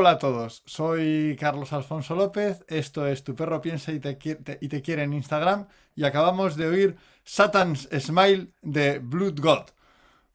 Hola 0.00 0.12
a 0.12 0.18
todos, 0.18 0.62
soy 0.64 1.36
Carlos 1.38 1.74
Alfonso 1.74 2.14
López, 2.14 2.64
esto 2.68 3.06
es 3.06 3.22
Tu 3.22 3.36
Perro 3.36 3.60
Piensa 3.60 3.92
y 3.92 4.00
te, 4.00 4.16
quiere 4.16 5.02
en 5.02 5.12
Instagram 5.12 5.66
y 5.94 6.04
acabamos 6.04 6.56
de 6.56 6.68
oír 6.68 6.96
Satan's 7.22 7.86
Smile 7.98 8.48
de 8.62 8.98
Blood 8.98 9.38
God. 9.42 9.64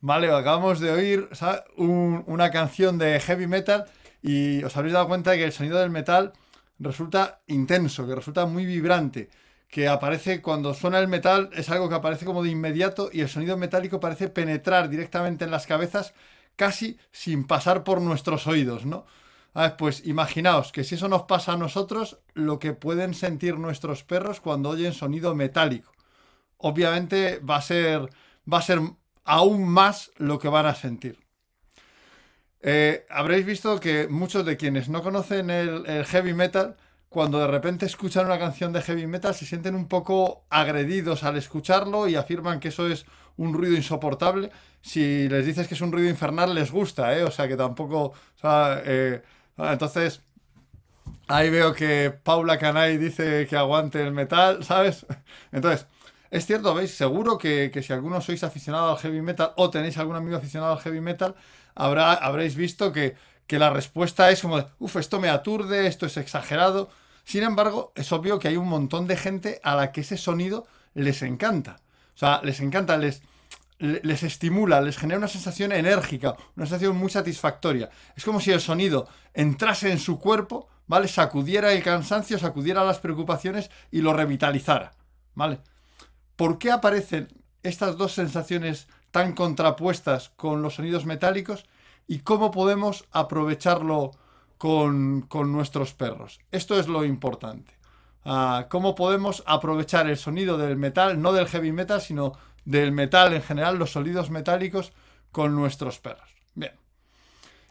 Vale, 0.01 0.31
acabamos 0.31 0.79
de 0.79 0.91
oír 0.91 1.29
una 1.77 2.51
canción 2.51 2.99
de 2.99 3.19
heavy 3.19 3.47
metal 3.47 3.85
y 4.21 4.63
os 4.63 4.77
habréis 4.77 4.93
dado 4.93 5.07
cuenta 5.07 5.35
que 5.35 5.45
el 5.45 5.51
sonido 5.51 5.79
del 5.79 5.89
metal 5.89 6.33
resulta 6.77 7.41
intenso, 7.47 8.05
que 8.05 8.13
resulta 8.13 8.45
muy 8.45 8.67
vibrante, 8.67 9.31
que 9.67 9.87
aparece 9.87 10.43
cuando 10.43 10.75
suena 10.75 10.99
el 10.99 11.07
metal, 11.07 11.49
es 11.53 11.71
algo 11.71 11.89
que 11.89 11.95
aparece 11.95 12.25
como 12.25 12.43
de 12.43 12.51
inmediato 12.51 13.09
y 13.11 13.21
el 13.21 13.29
sonido 13.29 13.57
metálico 13.57 13.99
parece 13.99 14.29
penetrar 14.29 14.89
directamente 14.89 15.43
en 15.43 15.49
las 15.49 15.65
cabezas 15.65 16.13
casi 16.55 16.99
sin 17.11 17.47
pasar 17.47 17.83
por 17.83 17.99
nuestros 17.99 18.45
oídos, 18.45 18.85
¿no? 18.85 19.07
Pues 19.77 20.05
imaginaos 20.05 20.73
que 20.73 20.83
si 20.83 20.95
eso 20.95 21.07
nos 21.07 21.23
pasa 21.23 21.53
a 21.53 21.57
nosotros, 21.57 22.19
lo 22.33 22.59
que 22.59 22.73
pueden 22.73 23.13
sentir 23.13 23.57
nuestros 23.57 24.03
perros 24.03 24.41
cuando 24.41 24.69
oyen 24.69 24.93
sonido 24.93 25.33
metálico. 25.33 25.93
Obviamente 26.57 27.39
va 27.39 27.57
a 27.57 27.61
ser, 27.61 28.09
va 28.51 28.57
a 28.57 28.61
ser 28.61 28.79
aún 29.23 29.67
más 29.67 30.11
lo 30.17 30.39
que 30.39 30.49
van 30.49 30.65
a 30.65 30.75
sentir. 30.75 31.19
Eh, 32.61 33.05
habréis 33.09 33.45
visto 33.45 33.79
que 33.79 34.07
muchos 34.07 34.45
de 34.45 34.57
quienes 34.57 34.89
no 34.89 35.01
conocen 35.01 35.49
el, 35.49 36.05
heavy 36.05 36.33
metal, 36.33 36.75
cuando 37.07 37.39
de 37.39 37.47
repente 37.47 37.85
escuchan 37.85 38.25
una 38.25 38.39
canción 38.39 38.73
de 38.73 38.81
heavy 38.81 39.07
metal, 39.07 39.33
se 39.33 39.45
sienten 39.45 39.75
un 39.75 39.87
poco 39.87 40.45
agredidos 40.49 41.23
al 41.23 41.37
escucharlo 41.37 42.09
y 42.09 42.15
afirman 42.15 42.59
que 42.59 42.69
eso 42.69 42.87
es 42.87 43.05
un 43.37 43.53
ruido 43.53 43.75
insoportable. 43.75 44.51
Si 44.81 45.29
les 45.29 45.45
dices 45.45 45.67
que 45.67 45.75
es 45.75 45.81
un 45.81 45.93
ruido 45.93 46.09
infernal, 46.09 46.53
les 46.53 46.71
gusta, 46.71 47.17
¿eh? 47.17 47.23
O 47.23 47.31
sea 47.31 47.47
que 47.47 47.55
tampoco. 47.55 48.13
Eh, 48.43 49.21
Ah, 49.57 49.73
entonces, 49.73 50.21
ahí 51.27 51.49
veo 51.49 51.73
que 51.73 52.11
Paula 52.11 52.57
Canay 52.57 52.97
dice 52.97 53.47
que 53.47 53.57
aguante 53.57 54.01
el 54.01 54.11
metal, 54.11 54.63
¿sabes? 54.63 55.05
Entonces, 55.51 55.87
es 56.31 56.45
cierto, 56.45 56.73
¿veis? 56.73 56.93
Seguro 56.93 57.37
que, 57.37 57.71
si 57.85 57.93
alguno 57.93 58.21
sois 58.21 58.43
aficionado 58.43 58.91
al 58.91 58.97
heavy 58.97 59.21
metal 59.21 59.53
o 59.55 59.69
tenéis 59.69 59.97
algún 59.97 60.15
amigo 60.15 60.37
aficionado 60.37 60.73
al 60.73 60.79
heavy 60.79 61.01
metal, 61.01 61.35
habrá, 61.75 62.13
habréis 62.13 62.55
visto 62.55 62.91
que, 62.91 63.15
que 63.47 63.59
la 63.59 63.69
respuesta 63.69 64.29
es 64.31 64.41
como 64.41 64.65
uff, 64.79 64.97
esto 64.97 65.19
me 65.19 65.29
aturde, 65.29 65.87
esto 65.87 66.05
es 66.05 66.17
exagerado. 66.17 66.89
Sin 67.23 67.43
embargo, 67.43 67.93
es 67.95 68.11
obvio 68.11 68.39
que 68.39 68.49
hay 68.49 68.57
un 68.57 68.67
montón 68.67 69.07
de 69.07 69.17
gente 69.17 69.59
a 69.63 69.75
la 69.75 69.91
que 69.91 70.01
ese 70.01 70.17
sonido 70.17 70.67
les 70.93 71.21
encanta. 71.21 71.79
O 72.15 72.17
sea, 72.17 72.41
les 72.43 72.59
encanta, 72.59 72.97
les, 72.97 73.21
les 73.79 74.23
estimula, 74.23 74.81
les 74.81 74.97
genera 74.97 75.17
una 75.17 75.27
sensación 75.27 75.71
enérgica, 75.71 76.35
una 76.55 76.65
sensación 76.65 76.95
muy 76.95 77.09
satisfactoria. 77.09 77.89
Es 78.15 78.23
como 78.23 78.39
si 78.39 78.51
el 78.51 78.61
sonido 78.61 79.07
entrase 79.33 79.91
en 79.91 79.99
su 79.99 80.19
cuerpo, 80.19 80.67
¿vale? 80.87 81.07
Sacudiera 81.07 81.73
el 81.73 81.83
cansancio, 81.83 82.39
sacudiera 82.39 82.83
las 82.83 82.99
preocupaciones 82.99 83.69
y 83.91 84.01
lo 84.01 84.13
revitalizara, 84.13 84.93
¿vale? 85.33 85.59
¿Por 86.35 86.57
qué 86.57 86.71
aparecen 86.71 87.27
estas 87.63 87.97
dos 87.97 88.13
sensaciones 88.13 88.87
tan 89.11 89.33
contrapuestas 89.33 90.29
con 90.35 90.61
los 90.61 90.75
sonidos 90.75 91.05
metálicos 91.05 91.65
y 92.07 92.19
cómo 92.19 92.51
podemos 92.51 93.05
aprovecharlo 93.11 94.11
con, 94.57 95.21
con 95.21 95.51
nuestros 95.51 95.93
perros? 95.93 96.39
Esto 96.51 96.79
es 96.79 96.87
lo 96.87 97.03
importante. 97.03 97.73
Ah, 98.23 98.67
¿Cómo 98.69 98.95
podemos 98.95 99.43
aprovechar 99.45 100.07
el 100.07 100.17
sonido 100.17 100.57
del 100.57 100.77
metal, 100.77 101.21
no 101.21 101.31
del 101.31 101.47
heavy 101.47 101.71
metal, 101.71 102.01
sino 102.01 102.33
del 102.65 102.91
metal 102.91 103.33
en 103.33 103.41
general, 103.41 103.77
los 103.77 103.91
sonidos 103.91 104.29
metálicos 104.29 104.91
con 105.31 105.55
nuestros 105.55 105.99
perros. 105.99 106.29
Bien. 106.53 106.73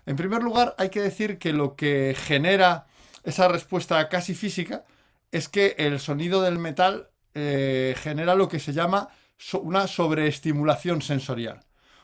En 0.07 0.17
primer 0.17 0.43
lugar, 0.43 0.75
hay 0.79 0.91
que 0.91 1.03
decir 1.03 1.39
que 1.39 1.53
lo 1.53 1.77
que 1.77 2.17
genera 2.17 2.87
esa 3.25 3.49
respuesta 3.49 4.09
casi 4.09 4.35
física 4.35 4.85
es 5.33 5.49
que 5.49 5.75
el 5.79 5.99
sonido 5.99 6.43
del 6.43 6.59
metal 6.59 7.11
eh, 7.35 7.95
genera 7.99 8.35
lo 8.35 8.49
que 8.49 8.61
se 8.61 8.73
llama 8.73 9.09
una 9.55 9.87
sobreestimulación 9.89 11.03
sensorial. 11.03 11.61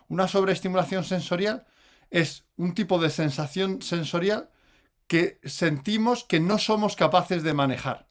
Una 0.09 0.27
sobreestimulación 0.27 1.05
sensorial 1.05 1.67
es 2.11 2.45
un 2.57 2.75
tipo 2.75 2.99
de 2.99 3.11
sensación 3.11 3.83
sensorial 3.83 4.51
que 5.07 5.39
sentimos 5.45 6.25
que 6.25 6.41
no 6.41 6.59
somos 6.59 6.97
capaces 6.97 7.43
de 7.43 7.55
manejar. 7.55 8.10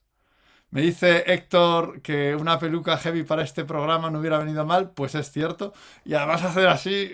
Me 0.71 0.81
dice 0.81 1.23
Héctor 1.25 2.01
que 2.01 2.35
una 2.35 2.59
peluca 2.59 2.97
heavy 2.97 3.23
para 3.23 3.43
este 3.43 3.65
programa 3.65 4.11
no 4.11 4.19
hubiera 4.19 4.37
venido 4.37 4.65
mal, 4.65 4.91
pues 4.91 5.15
es 5.15 5.31
cierto. 5.31 5.73
Y 6.05 6.13
además 6.13 6.43
hacer 6.43 6.67
así... 6.67 7.11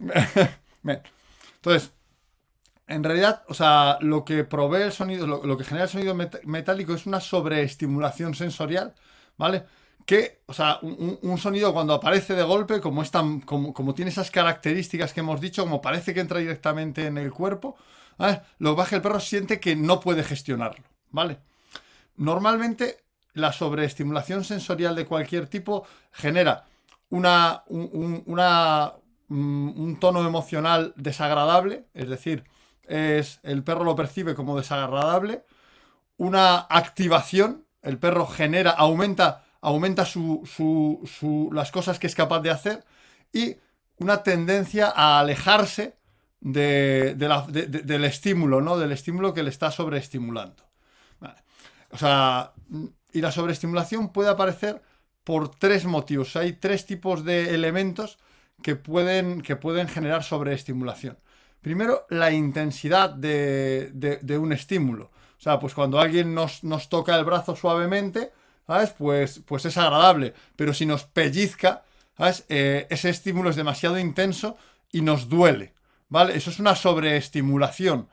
Entonces, 1.56 1.92
en 2.86 3.04
realidad, 3.04 3.44
o 3.48 3.54
sea, 3.54 3.98
lo 4.00 4.24
que 4.24 4.44
provee 4.44 4.82
el 4.82 4.92
sonido, 4.92 5.26
lo, 5.26 5.56
que 5.56 5.64
genera 5.64 5.84
el 5.84 5.90
sonido 5.90 6.14
metálico 6.14 6.94
es 6.94 7.06
una 7.06 7.20
sobreestimulación 7.20 8.34
sensorial, 8.34 8.94
¿vale? 9.36 9.64
Que, 10.06 10.40
o 10.46 10.54
sea, 10.54 10.78
un, 10.82 11.38
sonido 11.38 11.72
cuando 11.72 11.94
aparece 11.94 12.34
de 12.34 12.42
golpe, 12.42 12.80
como, 12.80 13.02
es 13.02 13.10
tan, 13.10 13.40
como, 13.40 13.72
como, 13.74 13.94
tiene 13.94 14.10
esas 14.10 14.30
características 14.30 15.12
que 15.12 15.20
hemos 15.20 15.40
dicho, 15.40 15.62
como 15.62 15.80
parece 15.80 16.14
que 16.14 16.20
entra 16.20 16.40
directamente 16.40 17.06
en 17.06 17.18
el 17.18 17.30
cuerpo, 17.30 17.76
¿vale? 18.18 18.42
lo 18.58 18.74
baja 18.74 18.96
el 18.96 19.02
perro 19.02 19.20
siente 19.20 19.60
que 19.60 19.76
no 19.76 20.00
puede 20.00 20.24
gestionarlo, 20.24 20.84
¿vale? 21.10 21.38
Normalmente 22.20 23.02
la 23.32 23.50
sobreestimulación 23.50 24.44
sensorial 24.44 24.94
de 24.94 25.06
cualquier 25.06 25.46
tipo 25.46 25.86
genera 26.12 26.66
una, 27.08 27.64
un, 27.68 28.22
mm, 28.26 29.80
un 29.80 29.98
tono 29.98 30.26
emocional 30.26 30.92
desagradable, 30.96 31.86
es 31.94 32.10
decir, 32.10 32.44
es, 32.86 33.40
el 33.42 33.64
perro 33.64 33.84
lo 33.84 33.96
percibe 33.96 34.34
como 34.34 34.58
desagradable, 34.58 35.46
una 36.18 36.58
activación, 36.58 37.64
el 37.80 37.96
perro 37.96 38.26
genera, 38.26 38.72
aumenta, 38.72 39.46
aumenta 39.62 40.04
su, 40.04 40.42
su, 40.44 41.48
las 41.54 41.70
cosas 41.72 41.98
que 41.98 42.06
es 42.06 42.14
capaz 42.14 42.40
de 42.40 42.50
hacer 42.50 42.84
y 43.32 43.56
una 43.96 44.22
tendencia 44.22 44.92
a 44.94 45.20
alejarse 45.20 45.96
de, 46.40 47.14
del 47.14 48.04
estímulo, 48.04 48.60
¿no? 48.60 48.76
Del 48.76 48.92
estímulo 48.92 49.32
que 49.32 49.42
le 49.42 49.48
está 49.48 49.70
sobreestimulando. 49.70 50.69
O 51.90 51.98
sea, 51.98 52.52
y 53.12 53.20
la 53.20 53.32
sobreestimulación 53.32 54.12
puede 54.12 54.30
aparecer 54.30 54.82
por 55.24 55.54
tres 55.54 55.84
motivos. 55.84 56.36
Hay 56.36 56.54
tres 56.54 56.86
tipos 56.86 57.24
de 57.24 57.54
elementos 57.54 58.18
que 58.62 58.76
pueden, 58.76 59.42
que 59.42 59.56
pueden 59.56 59.88
generar 59.88 60.22
sobreestimulación. 60.22 61.18
Primero, 61.60 62.06
la 62.08 62.30
intensidad 62.30 63.10
de, 63.10 64.38
un 64.40 64.52
estímulo. 64.52 65.10
O 65.38 65.42
sea, 65.42 65.58
pues 65.58 65.74
cuando 65.74 65.98
alguien 66.00 66.34
nos, 66.34 66.62
toca 66.88 67.16
el 67.16 67.24
brazo 67.24 67.56
suavemente, 67.56 68.32
¿sabes? 68.66 68.90
Pues, 68.90 69.40
pues 69.44 69.64
es 69.66 69.76
agradable. 69.76 70.34
Pero 70.56 70.72
si 70.72 70.86
nos 70.86 71.04
pellizca, 71.04 71.82
¿sabes? 72.16 72.44
Eh, 72.48 72.86
ese 72.90 73.10
estímulo 73.10 73.50
es 73.50 73.56
demasiado 73.56 73.98
intenso 73.98 74.56
y 74.92 75.02
nos 75.02 75.28
duele. 75.28 75.74
¿Vale? 76.08 76.36
Eso 76.36 76.50
es 76.50 76.58
una 76.58 76.74
sobreestimulación 76.74 78.08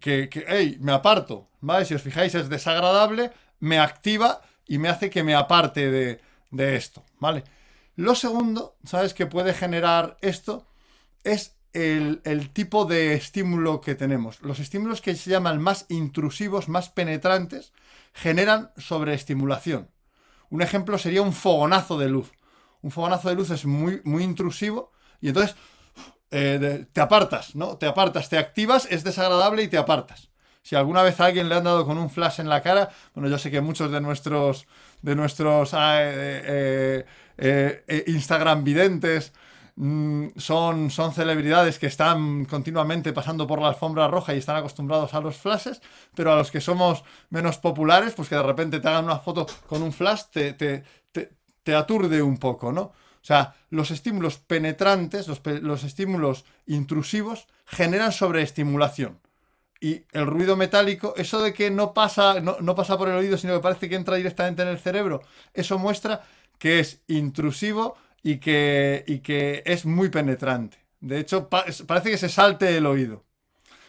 que, 0.00 0.28
que 0.28 0.44
hey, 0.46 0.76
me 0.80 0.92
aparto, 0.92 1.48
¿vale? 1.60 1.84
Si 1.84 1.94
os 1.94 2.02
fijáis, 2.02 2.34
es 2.34 2.48
desagradable, 2.48 3.32
me 3.60 3.78
activa 3.78 4.42
y 4.66 4.78
me 4.78 4.88
hace 4.88 5.10
que 5.10 5.22
me 5.22 5.34
aparte 5.34 5.90
de, 5.90 6.20
de 6.50 6.76
esto, 6.76 7.04
¿vale? 7.18 7.44
Lo 7.96 8.14
segundo, 8.14 8.76
¿sabes? 8.84 9.14
Que 9.14 9.26
puede 9.26 9.54
generar 9.54 10.16
esto 10.20 10.66
es 11.24 11.56
el, 11.72 12.20
el, 12.24 12.50
tipo 12.50 12.84
de 12.84 13.14
estímulo 13.14 13.80
que 13.80 13.94
tenemos. 13.94 14.40
Los 14.40 14.60
estímulos 14.60 15.00
que 15.00 15.16
se 15.16 15.30
llaman 15.30 15.60
más 15.60 15.86
intrusivos, 15.88 16.68
más 16.68 16.90
penetrantes, 16.90 17.72
generan 18.12 18.70
sobreestimulación. 18.76 19.90
Un 20.50 20.62
ejemplo 20.62 20.96
sería 20.98 21.22
un 21.22 21.32
fogonazo 21.32 21.98
de 21.98 22.08
luz. 22.08 22.32
Un 22.82 22.90
fogonazo 22.90 23.28
de 23.28 23.34
luz 23.34 23.50
es 23.50 23.66
muy, 23.66 24.00
muy 24.04 24.22
intrusivo 24.22 24.92
y 25.20 25.28
entonces 25.28 25.56
eh, 26.30 26.86
te 26.92 27.00
apartas, 27.00 27.54
¿no? 27.54 27.76
Te 27.78 27.86
apartas, 27.86 28.28
te 28.28 28.38
activas, 28.38 28.86
es 28.90 29.04
desagradable 29.04 29.62
y 29.62 29.68
te 29.68 29.78
apartas. 29.78 30.28
Si 30.62 30.76
alguna 30.76 31.02
vez 31.02 31.18
a 31.20 31.26
alguien 31.26 31.48
le 31.48 31.54
han 31.54 31.64
dado 31.64 31.86
con 31.86 31.96
un 31.96 32.10
flash 32.10 32.40
en 32.40 32.48
la 32.48 32.62
cara, 32.62 32.90
bueno, 33.14 33.28
yo 33.30 33.38
sé 33.38 33.50
que 33.50 33.60
muchos 33.62 33.90
de 33.90 34.00
nuestros, 34.00 34.66
de 35.00 35.14
nuestros 35.14 35.72
ah, 35.72 35.98
eh, 36.02 37.06
eh, 37.38 38.04
Instagram 38.06 38.64
videntes 38.64 39.32
mm, 39.76 40.28
son, 40.36 40.90
son 40.90 41.14
celebridades 41.14 41.78
que 41.78 41.86
están 41.86 42.44
continuamente 42.44 43.14
pasando 43.14 43.46
por 43.46 43.62
la 43.62 43.68
alfombra 43.68 44.08
roja 44.08 44.34
y 44.34 44.38
están 44.38 44.56
acostumbrados 44.56 45.14
a 45.14 45.20
los 45.20 45.36
flashes, 45.36 45.80
pero 46.14 46.32
a 46.32 46.36
los 46.36 46.50
que 46.50 46.60
somos 46.60 47.02
menos 47.30 47.56
populares, 47.58 48.12
pues 48.14 48.28
que 48.28 48.34
de 48.34 48.42
repente 48.42 48.80
te 48.80 48.88
hagan 48.88 49.04
una 49.06 49.18
foto 49.18 49.46
con 49.66 49.82
un 49.82 49.92
flash, 49.92 50.24
te, 50.30 50.52
te, 50.52 50.84
te 51.68 51.74
aturde 51.74 52.22
un 52.22 52.38
poco, 52.38 52.72
¿no? 52.72 52.92
Sea, 53.28 53.54
los 53.68 53.90
estímulos 53.90 54.38
penetrantes, 54.38 55.28
los, 55.28 55.84
estímulos 55.84 56.46
intrusivos, 56.66 57.46
generan 57.66 58.10
sobreestimulación. 58.10 59.20
Y 59.82 60.04
el 60.12 60.24
ruido 60.24 60.56
metálico, 60.56 61.12
eso 61.14 61.42
de 61.42 61.52
que 61.52 61.70
no 61.70 61.92
pasa, 61.92 62.40
no, 62.40 62.74
pasa 62.74 62.96
por 62.96 63.10
el 63.10 63.16
oído, 63.16 63.36
sino 63.36 63.52
que 63.52 63.60
parece 63.60 63.90
que 63.90 63.96
entra 63.96 64.16
directamente 64.16 64.62
en 64.62 64.68
el 64.68 64.78
cerebro, 64.78 65.20
eso 65.52 65.78
muestra 65.78 66.22
que 66.56 66.80
es 66.80 67.02
intrusivo 67.06 67.98
y 68.22 68.38
que, 68.38 69.04
y 69.06 69.18
que 69.18 69.62
es 69.66 69.84
muy 69.84 70.08
penetrante. 70.08 70.78
De 71.00 71.18
hecho, 71.18 71.50
parece 71.50 72.10
que 72.10 72.16
se 72.16 72.30
salte 72.30 72.78
el 72.78 72.86
oído. 72.86 73.26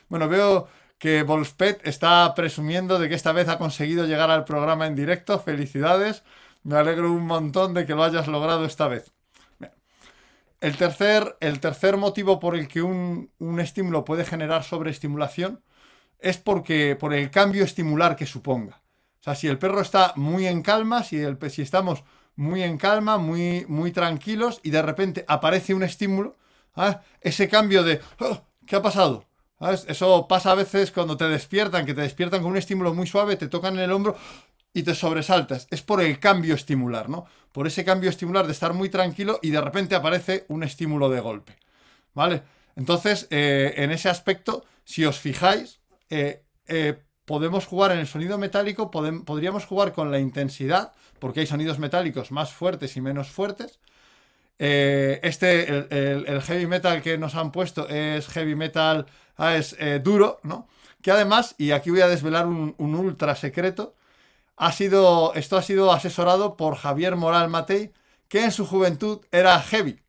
Bueno, 0.09 0.27
veo 0.27 0.67
que 0.97 1.23
Volspet 1.23 1.79
está 1.87 2.33
presumiendo 2.35 2.99
de 2.99 3.07
que 3.07 3.15
esta 3.15 3.31
vez 3.31 3.47
ha 3.47 3.57
conseguido 3.57 4.05
llegar 4.05 4.31
al 4.31 4.43
programa 4.43 4.85
en 4.85 4.97
directo. 4.97 5.39
Felicidades. 5.39 6.23
Me 6.63 6.75
alegro 6.75 7.09
un 7.13 7.25
montón 7.25 7.73
de 7.73 7.85
que 7.85 7.95
lo 7.95 8.03
hayas 8.03 8.27
logrado 8.27 8.65
esta 8.65 8.89
vez. 8.89 9.13
El 10.61 10.75
tercer, 10.75 11.37
el 11.39 11.59
tercer 11.59 11.97
motivo 11.97 12.39
por 12.39 12.55
el 12.55 12.67
que 12.67 12.81
un, 12.81 13.31
estímulo 13.59 14.03
puede 14.03 14.25
generar 14.25 14.63
sobreestimulación 14.63 15.63
es 16.19 16.37
porque, 16.37 16.97
por 16.99 17.13
el 17.13 17.31
cambio 17.31 17.63
estimular 17.63 18.15
que 18.15 18.25
suponga. 18.25 18.81
O 19.21 19.23
sea, 19.23 19.35
si 19.35 19.47
el 19.47 19.57
perro 19.57 19.81
está 19.81 20.13
muy 20.15 20.47
en 20.47 20.61
calma, 20.61 21.03
si, 21.03 21.17
el, 21.17 21.37
si 21.49 21.61
estamos 21.61 22.03
muy 22.35 22.63
en 22.63 22.77
calma, 22.77 23.17
muy, 23.17 23.65
muy 23.67 23.91
tranquilos 23.91 24.59
y 24.63 24.69
de 24.71 24.81
repente 24.81 25.25
aparece 25.27 25.73
un 25.73 25.83
estímulo, 25.83 26.37
¿ah? 26.75 27.01
ese 27.21 27.47
cambio 27.47 27.83
de 27.83 28.01
oh, 28.19 28.41
¿qué 28.65 28.75
ha 28.75 28.81
pasado? 28.81 29.25
Eso 29.87 30.25
pasa 30.27 30.51
a 30.51 30.55
veces 30.55 30.91
cuando 30.91 31.17
te 31.17 31.27
despiertan, 31.27 31.85
que 31.85 31.93
te 31.93 32.01
despiertan 32.01 32.41
con 32.41 32.51
un 32.51 32.57
estímulo 32.57 32.93
muy 32.93 33.07
suave, 33.07 33.35
te 33.35 33.49
tocan 33.49 33.73
en 33.73 33.81
el 33.81 33.91
hombro 33.91 34.15
y 34.73 34.83
te 34.83 34.95
sobresaltas. 34.95 35.67
Es 35.71 35.81
por 35.81 36.01
el 36.01 36.19
cambio 36.19 36.55
estimular, 36.55 37.09
¿no? 37.09 37.25
Por 37.51 37.67
ese 37.67 37.83
cambio 37.83 38.09
estimular 38.09 38.45
de 38.45 38.51
estar 38.51 38.73
muy 38.73 38.89
tranquilo 38.89 39.39
y 39.41 39.49
de 39.49 39.61
repente 39.61 39.95
aparece 39.95 40.45
un 40.49 40.63
estímulo 40.63 41.09
de 41.09 41.19
golpe. 41.19 41.57
¿Vale? 42.13 42.43
Entonces, 42.75 43.27
eh, 43.29 43.73
en 43.77 43.91
ese 43.91 44.09
aspecto, 44.09 44.65
si 44.83 45.05
os 45.05 45.19
fijáis, 45.19 45.79
eh, 46.09 46.43
eh, 46.67 47.01
podemos 47.25 47.65
jugar 47.65 47.91
en 47.91 47.99
el 47.99 48.07
sonido 48.07 48.37
metálico, 48.37 48.89
podríamos 48.91 49.65
jugar 49.65 49.93
con 49.93 50.11
la 50.11 50.19
intensidad, 50.19 50.93
porque 51.19 51.41
hay 51.41 51.47
sonidos 51.47 51.79
metálicos 51.79 52.31
más 52.31 52.53
fuertes 52.53 52.95
y 52.97 53.01
menos 53.01 53.29
fuertes. 53.29 53.79
este, 54.57 55.67
el, 55.69 56.41
heavy 56.41 56.67
metal 56.67 57.01
que 57.01 57.17
nos 57.17 57.35
han 57.35 57.51
puesto 57.51 57.87
es 57.87 58.27
heavy 58.27 58.55
metal, 58.55 59.05
ah, 59.37 59.55
es 59.55 59.75
duro, 60.03 60.39
¿no? 60.43 60.67
Que 61.01 61.11
además, 61.11 61.55
y 61.57 61.71
aquí 61.71 61.91
voy 61.91 62.01
a 62.01 62.07
desvelar 62.07 62.47
un 62.47 62.95
ultra 62.95 63.35
secreto, 63.35 63.95
ha 64.59 64.73
sido, 64.73 65.33
esto 65.35 65.55
ha 65.57 65.61
sido 65.61 65.91
asesorado 65.93 66.57
por 66.57 66.75
Javier 66.75 67.15
Moral 67.15 67.49
Matei, 67.49 67.93
que 68.27 68.43
en 68.43 68.51
su 68.51 68.67
juventud 68.67 69.21
era 69.31 69.59
heavy. 69.61 70.01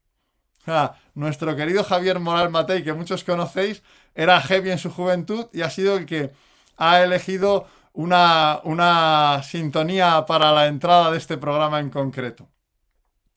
Sea, 0.65 1.01
nuestro 1.15 1.55
querido 1.55 1.85
Javier 1.85 2.19
Moral 2.19 2.51
Matei, 2.51 2.83
que 2.83 2.93
muchos 2.93 3.23
conocéis, 3.23 3.85
era 4.13 4.41
heavy 4.41 4.73
en 4.73 4.79
su 4.79 4.91
juventud 4.91 5.47
y 5.53 5.63
ha 5.63 5.71
sido 5.71 5.97
el 5.97 6.05
que 6.05 6.33
ha 6.77 7.01
elegido 7.01 7.69
una, 7.93 8.61
una 8.65 9.41
sintonía 9.45 10.27
para 10.27 10.51
la 10.51 10.67
entrada 10.67 11.13
de 11.13 11.19
este 11.19 11.39
programa 11.39 11.79
en 11.79 11.91
concreto. 11.91 12.49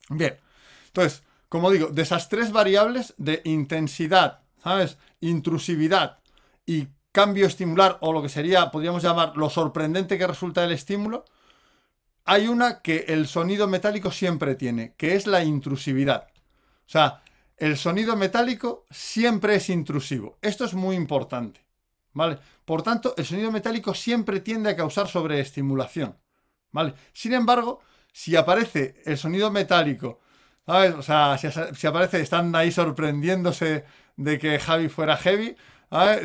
Bien, 0.10 0.39
entonces, 0.88 1.21
como 1.48 1.69
digo, 1.69 1.89
de 1.89 2.01
esas 2.01 2.27
tres 2.27 2.51
variables 2.51 3.13
de 3.18 3.42
intensidad, 3.45 4.39
¿sabes? 4.63 4.98
Intrusividad 5.21 6.18
y 6.65 6.88
cambio 7.13 7.48
estimular 7.48 7.98
o 8.01 8.12
lo 8.12 8.21
que 8.21 8.27
sería, 8.27 8.69
podríamos 8.71 9.01
llamar, 9.01 9.38
lo 9.38 9.50
sorprendente 9.50 10.18
que 10.18 10.27
resulta 10.27 10.65
el 10.65 10.74
estímulo, 10.74 11.24
hay 12.25 12.48
una 12.48 12.81
que 12.81 13.06
el 13.07 13.27
sonido 13.27 13.68
metálico 13.68 14.12
siempre 14.12 14.56
tiene, 14.56 14.95
que 14.98 15.15
es 15.15 15.27
la 15.27 15.44
intrusividad. 15.44 16.27
O 16.86 16.89
sea, 16.89 17.21
el 17.57 17.77
sonido 17.77 18.15
metálico 18.15 18.86
siempre 18.89 19.56
es 19.56 19.69
intrusivo. 19.69 20.38
Esto 20.42 20.65
es 20.65 20.74
muy 20.74 20.95
importante. 20.95 21.62
¿Vale? 22.13 22.38
Por 22.65 22.83
tanto, 22.83 23.13
el 23.18 23.25
sonido 23.25 23.51
metálico 23.51 23.94
siempre 23.94 24.39
tiende 24.39 24.69
a 24.69 24.75
causar 24.75 25.07
sobreestimulación. 25.07 26.18
¿Vale? 26.71 26.94
Sin 27.13 27.33
embargo, 27.33 27.81
si 28.12 28.36
aparece 28.36 29.01
el 29.06 29.18
sonido 29.18 29.51
metálico. 29.51 30.19
O 30.65 31.01
sea, 31.01 31.38
si 31.38 31.88
aparece, 31.88 32.21
están 32.21 32.56
ahí 32.56 32.71
sorprendiéndose 32.71 33.86
de 34.15 34.39
que 34.39 34.60
Javi 34.60 34.88
fuera 34.88 35.18
heavy, 35.18 35.56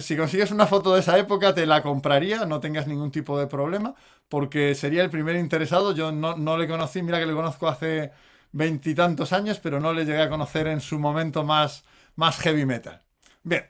si 0.00 0.16
consigues 0.16 0.50
una 0.50 0.66
foto 0.66 0.94
de 0.94 1.00
esa 1.00 1.18
época, 1.18 1.54
te 1.54 1.66
la 1.66 1.82
compraría, 1.82 2.46
no 2.46 2.60
tengas 2.60 2.86
ningún 2.86 3.10
tipo 3.10 3.38
de 3.38 3.46
problema, 3.46 3.94
porque 4.28 4.74
sería 4.74 5.02
el 5.02 5.10
primer 5.10 5.36
interesado. 5.36 5.94
Yo 5.94 6.12
no, 6.12 6.56
le 6.56 6.68
conocí, 6.68 7.02
mira 7.02 7.18
que 7.18 7.26
le 7.26 7.34
conozco 7.34 7.68
hace 7.68 8.12
veintitantos 8.52 9.32
años, 9.32 9.60
pero 9.60 9.80
no 9.80 9.92
le 9.92 10.04
llegué 10.04 10.22
a 10.22 10.30
conocer 10.30 10.68
en 10.68 10.80
su 10.80 10.98
momento 10.98 11.44
más, 11.44 11.84
más 12.16 12.38
heavy 12.38 12.64
metal. 12.64 13.02
Bien, 13.42 13.66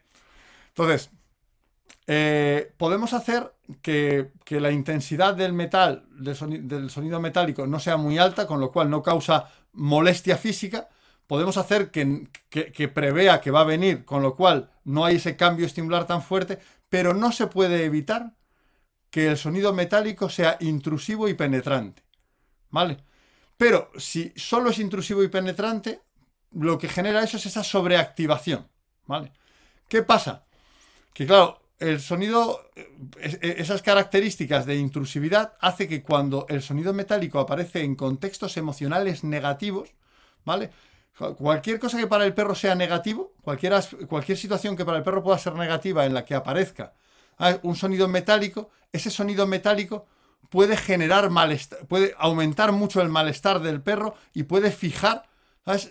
entonces, 0.68 1.10
eh, 2.06 2.72
podemos 2.76 3.12
hacer 3.12 3.52
que, 3.82 4.30
la 4.50 4.70
intensidad 4.70 5.34
del 5.34 5.52
metal, 5.52 6.06
del 6.10 6.90
sonido 6.90 7.20
metálico, 7.20 7.66
no 7.66 7.80
sea 7.80 7.96
muy 7.96 8.18
alta, 8.18 8.46
con 8.46 8.60
lo 8.60 8.70
cual 8.72 8.88
no 8.88 9.02
causa 9.02 9.50
molestia 9.72 10.36
física, 10.36 10.88
podemos 11.28 11.58
hacer 11.58 11.92
que, 11.92 12.88
prevea 12.88 13.40
que 13.40 13.52
va 13.52 13.60
a 13.60 13.64
venir, 13.64 14.04
con 14.04 14.22
lo 14.22 14.34
cual 14.34 14.72
no 14.84 15.04
hay 15.04 15.16
ese 15.16 15.36
cambio 15.36 15.66
estimular 15.66 16.06
tan 16.06 16.22
fuerte, 16.22 16.58
pero 16.88 17.14
no 17.14 17.30
se 17.30 17.46
puede 17.46 17.84
evitar 17.84 18.34
que 19.10 19.28
el 19.28 19.36
sonido 19.36 19.72
metálico 19.72 20.30
sea 20.30 20.56
intrusivo 20.60 21.28
y 21.28 21.34
penetrante. 21.34 22.02
¿Vale? 22.70 22.98
Pero 23.56 23.90
si 23.96 24.32
solo 24.36 24.70
es 24.70 24.78
intrusivo 24.78 25.22
y 25.22 25.28
penetrante, 25.28 26.00
lo 26.52 26.78
que 26.78 26.88
genera 26.88 27.22
eso 27.22 27.36
es 27.36 27.46
esa 27.46 27.62
sobreactivación. 27.62 28.66
¿Vale? 29.06 29.32
¿Qué 29.86 30.02
pasa? 30.02 30.46
Que 31.12 31.26
claro, 31.26 31.60
el 31.78 32.00
sonido, 32.00 32.70
esas 33.20 33.82
características 33.82 34.64
de 34.64 34.76
intrusividad 34.76 35.54
hace 35.60 35.88
que 35.88 36.02
cuando 36.02 36.46
el 36.48 36.62
sonido 36.62 36.94
metálico 36.94 37.38
aparece 37.38 37.82
en 37.82 37.96
contextos 37.96 38.56
emocionales 38.56 39.24
negativos, 39.24 39.90
¿vale? 40.44 40.70
Cualquier 41.18 41.80
cosa 41.80 41.98
que 41.98 42.06
para 42.06 42.24
el 42.24 42.32
perro 42.32 42.54
sea 42.54 42.76
negativo, 42.76 43.34
cualquier, 43.42 43.74
cualquier 44.06 44.38
situación 44.38 44.76
que 44.76 44.84
para 44.84 44.98
el 44.98 45.04
perro 45.04 45.22
pueda 45.22 45.36
ser 45.36 45.54
negativa 45.54 46.06
en 46.06 46.14
la 46.14 46.24
que 46.24 46.36
aparezca 46.36 46.94
un 47.62 47.74
sonido 47.74 48.08
metálico, 48.08 48.70
ese 48.92 49.10
sonido 49.10 49.46
metálico 49.46 50.06
puede 50.48 50.76
generar 50.76 51.28
malestar, 51.30 51.86
puede 51.86 52.14
aumentar 52.18 52.72
mucho 52.72 53.00
el 53.00 53.08
malestar 53.08 53.60
del 53.60 53.82
perro 53.82 54.14
y 54.32 54.44
puede 54.44 54.70
fijar 54.70 55.28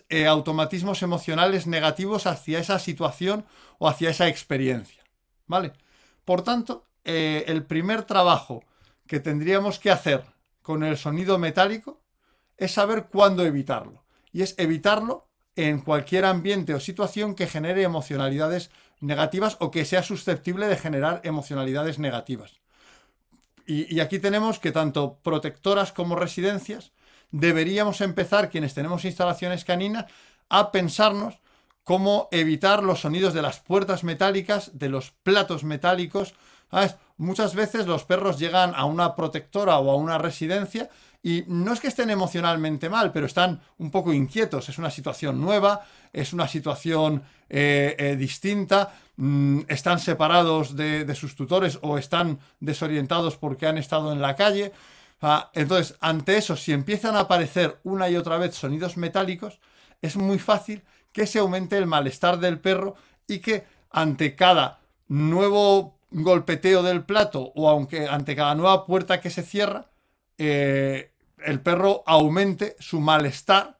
eh, 0.10 0.28
automatismos 0.28 1.04
emocionales 1.04 1.68
negativos 1.68 2.26
hacia 2.26 2.60
esa 2.60 2.80
situación 2.80 3.46
o 3.80 3.88
hacia 3.88 4.10
esa 4.10 4.28
experiencia. 4.28 5.04
¿Vale? 5.46 5.74
Por 6.26 6.42
tanto, 6.42 6.86
eh, 7.04 7.46
el 7.48 7.66
primer 7.66 8.04
trabajo 8.04 8.64
que 9.07 9.19
tendríamos 9.19 9.78
que 9.78 9.92
hacer 9.92 10.24
con 10.62 10.84
el 10.84 10.98
sonido 10.98 11.38
metálico 11.38 12.02
es 12.57 12.72
saber 12.72 13.07
cuándo 13.07 13.46
evitarlo 13.46 14.06
y 14.31 14.42
es 14.42 14.56
evitarlo 14.57 15.28
en 15.56 15.80
cualquier 15.80 16.26
ambiente 16.26 16.74
o 16.74 16.80
situación 16.80 17.34
que 17.36 17.48
genere 17.48 17.84
emocionalidades 17.84 18.69
negativas 19.00 19.57
o 19.60 19.72
que 19.72 19.86
sea 19.86 20.04
susceptible 20.04 20.68
de 20.68 20.78
generar 20.78 21.22
emocionalidades 21.24 22.00
negativas. 22.00 22.60
Y, 23.66 24.00
aquí 24.00 24.19
tenemos 24.19 24.60
que 24.60 24.72
tanto 24.72 25.19
protectoras 25.24 25.92
como 25.92 26.16
residencias 26.16 26.94
deberíamos 27.31 28.00
empezar, 28.00 28.50
quienes 28.50 28.74
tenemos 28.74 29.04
instalaciones 29.04 29.66
caninas, 29.66 30.06
a 30.48 30.72
pensarnos 30.72 31.40
cómo 31.84 32.30
evitar 32.31 32.84
los 32.84 33.02
sonidos 33.02 33.34
de 33.34 33.42
las 33.42 33.60
puertas 33.60 34.06
metálicas, 34.06 34.78
de 34.78 34.88
los 34.88 35.12
platos 35.12 35.66
metálicos. 35.66 36.36
Muchas 37.18 37.56
veces 37.56 37.88
los 37.88 38.06
perros 38.06 38.40
llegan 38.40 38.74
a 38.76 38.86
una 38.86 39.16
protectora 39.16 39.78
o 39.80 39.92
a 39.92 39.96
una 39.96 40.18
residencia 40.18 40.90
y 41.24 41.44
no 41.47 41.74
es 41.74 41.80
que 41.80 41.88
estén 41.88 42.09
emocionalmente 42.09 42.90
mal, 42.90 43.12
pero 43.12 43.26
están 43.26 43.62
un 43.78 43.92
poco 43.92 44.14
inquietos. 44.14 44.69
Es 44.69 44.78
una 44.78 44.92
situación 44.92 45.42
nueva, 45.42 45.86
es 46.14 46.33
una 46.33 46.47
situación 46.47 47.24
eh, 47.50 47.95
eh, 47.97 48.16
distinta, 48.16 48.94
mm, 49.18 49.62
están 49.68 50.00
separados 50.00 50.76
de, 50.76 51.14
sus 51.16 51.36
tutores 51.36 51.80
o 51.81 51.97
están 51.97 52.40
desorientados 52.59 53.38
porque 53.38 53.68
han 53.68 53.78
estado 53.78 54.12
en 54.12 54.21
la 54.21 54.36
calle. 54.36 54.71
Entonces, 55.54 55.97
ante 56.00 56.38
eso, 56.38 56.56
si 56.56 56.71
empiezan 56.71 57.16
a 57.16 57.21
aparecer 57.21 57.80
una 57.83 58.07
y 58.07 58.16
otra 58.16 58.38
vez 58.38 58.56
sonidos 58.56 58.97
metálicos, 58.97 59.59
es 60.02 60.16
muy 60.16 60.38
fácil 60.38 60.83
que 61.12 61.26
se 61.26 61.40
aumente 61.40 61.78
el 61.78 61.88
malestar 61.88 62.40
del 62.40 62.59
perro 62.59 62.95
y 63.28 63.40
que 63.40 63.66
ante 63.90 64.36
cada 64.36 64.80
nuevo 65.07 65.97
golpeteo 66.12 66.83
del 66.83 67.04
plato 67.04 67.52
o 67.56 67.69
aunque 67.69 68.07
ante 68.07 68.36
cada 68.36 68.56
nueva 68.56 68.86
puerta 68.86 69.19
que 69.19 69.31
se 69.31 69.44
cierra, 69.44 69.88
eh, 70.38 71.12
el 71.44 71.62
perro 71.62 72.04
aumente 72.06 72.76
su 72.80 73.00
malestar 73.00 73.78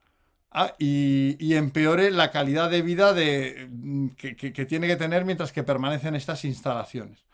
ah, 0.52 0.74
y, 0.80 1.54
empeore 1.54 2.12
la 2.12 2.32
calidad 2.32 2.70
de 2.70 2.82
vida 2.82 3.14
de, 3.14 3.70
que, 4.18 4.66
tiene 4.66 4.88
que 4.88 4.96
tener 4.96 5.26
mientras 5.26 5.52
que 5.52 5.64
permanece 5.64 6.08
en 6.08 6.16
estas 6.16 6.46
instalaciones. 6.46 7.26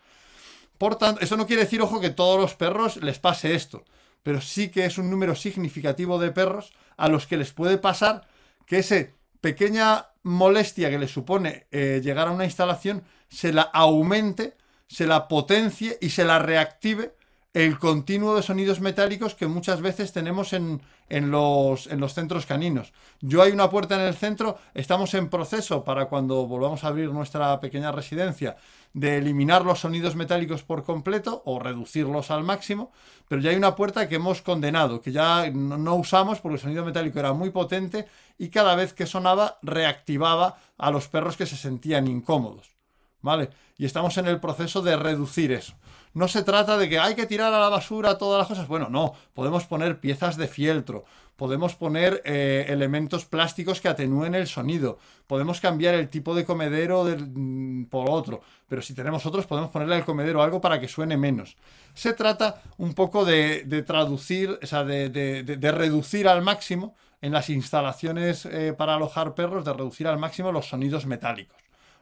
Por 0.78 0.96
tanto, 0.96 1.20
eso 1.20 1.36
no 1.36 1.46
quiere 1.46 1.62
decir, 1.62 1.80
ojo, 1.82 2.00
que 2.00 2.10
todos 2.10 2.40
los 2.40 2.54
perros 2.54 2.96
les 2.96 3.18
pase 3.18 3.54
esto, 3.54 3.84
pero 4.22 4.40
sí 4.40 4.68
que 4.68 4.86
es 4.86 4.98
un 4.98 5.10
número 5.10 5.34
significativo 5.34 6.18
de 6.18 6.32
perros 6.32 6.72
a 6.96 7.08
los 7.08 7.26
que 7.26 7.36
les 7.36 7.52
puede 7.52 7.78
pasar 7.78 8.26
que 8.66 8.78
esa 8.78 9.06
pequeña 9.40 10.08
molestia 10.22 10.90
que 10.90 10.98
les 10.98 11.10
supone 11.10 11.66
eh, 11.70 12.00
llegar 12.02 12.28
a 12.28 12.32
una 12.32 12.46
instalación 12.46 13.04
se 13.28 13.52
la 13.52 13.62
aumente, 13.62 14.56
se 14.88 15.06
la 15.06 15.28
potencie 15.28 15.98
y 16.00 16.10
se 16.10 16.24
la 16.24 16.38
reactive 16.38 17.14
el 17.54 17.78
continuo 17.78 18.34
de 18.34 18.42
sonidos 18.42 18.80
metálicos 18.80 19.36
que 19.36 19.46
muchas 19.46 19.80
veces 19.80 20.12
tenemos 20.12 20.52
en, 20.52 20.80
los, 21.08 21.86
en, 21.86 22.00
los, 22.00 22.12
centros 22.12 22.46
caninos. 22.46 22.92
Yo 23.20 23.42
hay 23.42 23.52
una 23.52 23.70
puerta 23.70 23.94
en 23.94 24.00
el 24.00 24.14
centro, 24.14 24.58
estamos 24.74 25.14
en 25.14 25.30
proceso 25.30 25.84
para 25.84 26.06
cuando 26.06 26.46
volvamos 26.48 26.82
a 26.82 26.88
abrir 26.88 27.10
nuestra 27.10 27.60
pequeña 27.60 27.92
residencia 27.92 28.56
de 28.92 29.18
eliminar 29.18 29.64
los 29.64 29.78
sonidos 29.78 30.16
metálicos 30.16 30.64
por 30.64 30.82
completo 30.82 31.42
o 31.46 31.60
reducirlos 31.60 32.32
al 32.32 32.42
máximo, 32.42 32.90
pero 33.28 33.40
ya 33.40 33.50
hay 33.50 33.56
una 33.56 33.76
puerta 33.76 34.08
que 34.08 34.16
hemos 34.16 34.42
condenado, 34.42 35.00
que 35.00 35.12
ya 35.12 35.48
no, 35.52 35.78
no 35.78 35.94
usamos 35.94 36.40
porque 36.40 36.56
el 36.56 36.60
sonido 36.60 36.84
metálico 36.84 37.20
era 37.20 37.32
muy 37.32 37.50
potente 37.50 38.06
y 38.36 38.48
cada 38.48 38.74
vez 38.74 38.92
que 38.94 39.06
sonaba 39.06 39.58
reactivaba 39.62 40.58
a 40.76 40.90
los 40.90 41.06
perros 41.06 41.36
que 41.36 41.46
se 41.46 41.56
sentían 41.56 42.08
incómodos. 42.08 42.74
¿Vale? 43.22 43.48
Y 43.78 43.86
estamos 43.86 44.18
en 44.18 44.26
el 44.26 44.38
proceso 44.38 44.82
de 44.82 44.96
reducir 44.96 45.50
eso. 45.50 45.72
No 46.14 46.28
se 46.28 46.44
trata 46.44 46.78
de 46.78 46.88
que 46.88 47.00
hay 47.00 47.16
que 47.16 47.26
tirar 47.26 47.52
a 47.52 47.58
la 47.58 47.68
basura 47.68 48.16
todas 48.16 48.38
las 48.38 48.46
cosas. 48.46 48.68
Bueno, 48.68 48.88
no. 48.88 49.14
Podemos 49.34 49.64
poner 49.66 49.98
piezas 49.98 50.36
de 50.36 50.46
fieltro. 50.46 51.04
Podemos 51.34 51.74
poner 51.74 52.22
eh, 52.24 52.66
elementos 52.68 53.24
plásticos 53.24 53.80
que 53.80 53.88
atenúen 53.88 54.36
el 54.36 54.46
sonido. 54.46 54.98
Podemos 55.26 55.60
cambiar 55.60 55.94
el 55.94 56.08
tipo 56.08 56.32
de 56.36 56.44
comedero 56.44 57.04
mm, 57.04 57.86
por 57.86 58.08
otro. 58.08 58.42
Pero 58.68 58.80
si 58.80 58.94
tenemos 58.94 59.26
otros, 59.26 59.44
podemos 59.46 59.70
ponerle 59.70 59.96
al 59.96 60.04
comedero 60.04 60.40
algo 60.40 60.60
para 60.60 60.78
que 60.78 60.86
suene 60.86 61.16
menos. 61.16 61.56
Se 61.94 62.12
trata 62.12 62.62
un 62.78 62.94
poco 62.94 63.24
de, 63.24 63.64
traducir, 63.84 64.56
o 64.62 64.66
sea, 64.66 64.84
de, 64.84 65.72
reducir 65.72 66.28
al 66.28 66.42
máximo 66.42 66.94
en 67.22 67.32
las 67.32 67.50
instalaciones 67.50 68.46
eh, 68.46 68.72
para 68.72 68.94
alojar 68.94 69.34
perros, 69.34 69.64
de 69.64 69.72
reducir 69.72 70.06
al 70.06 70.18
máximo 70.18 70.52
los 70.52 70.68
sonidos 70.68 71.06
metálicos. 71.06 71.56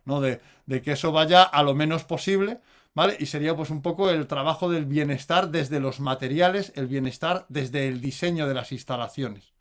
¿no? 0.04 0.20
De, 0.20 0.42
de 0.66 0.82
que 0.82 0.92
eso 0.92 1.12
vaya 1.12 1.44
a 1.44 1.62
lo 1.62 1.74
menos 1.74 2.04
posible 2.04 2.60
¿vale? 2.94 3.16
Y 3.18 3.26
sería 3.26 3.56
pues 3.56 3.70
un 3.70 3.82
poco 3.82 4.10
el 4.10 4.26
trabajo 4.26 4.70
del 4.70 4.86
bienestar 4.86 5.50
desde 5.50 5.80
los 5.80 6.00
materiales, 6.00 6.72
el 6.76 6.86
bienestar 6.86 7.46
desde 7.48 7.88
el 7.88 8.00
diseño 8.00 8.46
de 8.46 8.54
las 8.54 8.72
instalaciones. 8.72 9.52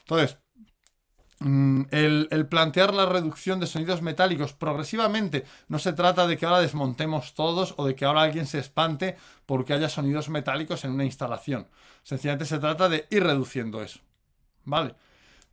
Entonces, 0.00 0.38
mm, 1.40 1.82
el, 1.90 2.46
plantear 2.48 2.94
la 2.94 3.06
reducción 3.06 3.60
de 3.60 3.66
sonidos 3.66 4.02
metálicos 4.02 4.52
progresivamente 4.52 5.44
no 5.68 5.78
se 5.78 5.92
trata 5.92 6.26
de 6.26 6.36
que 6.36 6.46
ahora 6.46 6.60
desmontemos 6.60 7.34
todos 7.34 7.74
o 7.76 7.86
de 7.86 7.94
que 7.94 8.04
ahora 8.04 8.22
alguien 8.22 8.46
se 8.46 8.58
espante 8.58 9.16
porque 9.46 9.72
haya 9.72 9.88
sonidos 9.88 10.28
metálicos 10.28 10.84
en 10.84 10.92
una 10.92 11.04
instalación. 11.04 11.68
Sencillamente 12.02 12.46
se 12.46 12.58
trata 12.58 12.88
de 12.88 13.06
ir 13.10 13.22
reduciendo 13.24 13.82
eso. 13.82 14.00
¿Vale? 14.64 14.94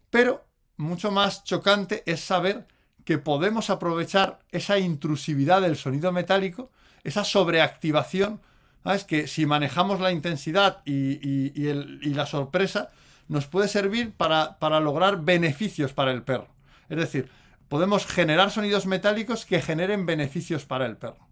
Pero 0.09 0.45
mucho 0.77 1.11
más 1.11 1.43
chocante 1.43 2.03
es 2.05 2.21
saber 2.21 2.65
que 3.05 3.17
podemos 3.17 3.69
aprovechar 3.69 4.39
esa 4.51 4.79
intrusividad 4.79 5.61
del 5.61 5.75
sonido 5.75 6.11
metálico 6.11 6.71
esa 7.03 7.23
sobreactivación, 7.23 8.39
es 8.85 9.03
que 9.03 9.27
si 9.27 9.45
manejamos 9.45 9.99
la 9.99 10.11
intensidad 10.11 10.81
y, 10.85 12.13
la 12.13 12.25
sorpresa, 12.25 12.89
nos 13.27 13.45
puede 13.45 13.67
servir 13.67 14.13
para, 14.13 14.79
lograr 14.79 15.21
beneficios 15.21 15.93
para 15.93 16.11
el 16.11 16.23
perro. 16.23 16.47
Es 16.89 16.97
decir, 16.97 17.29
podemos 17.69 18.05
generar 18.05 18.51
sonidos 18.51 18.85
metálicos 18.85 19.45
que 19.45 19.61
generen 19.61 20.05
beneficios 20.05 20.65
para 20.65 20.85
el 20.85 20.97
perro. 20.97 21.27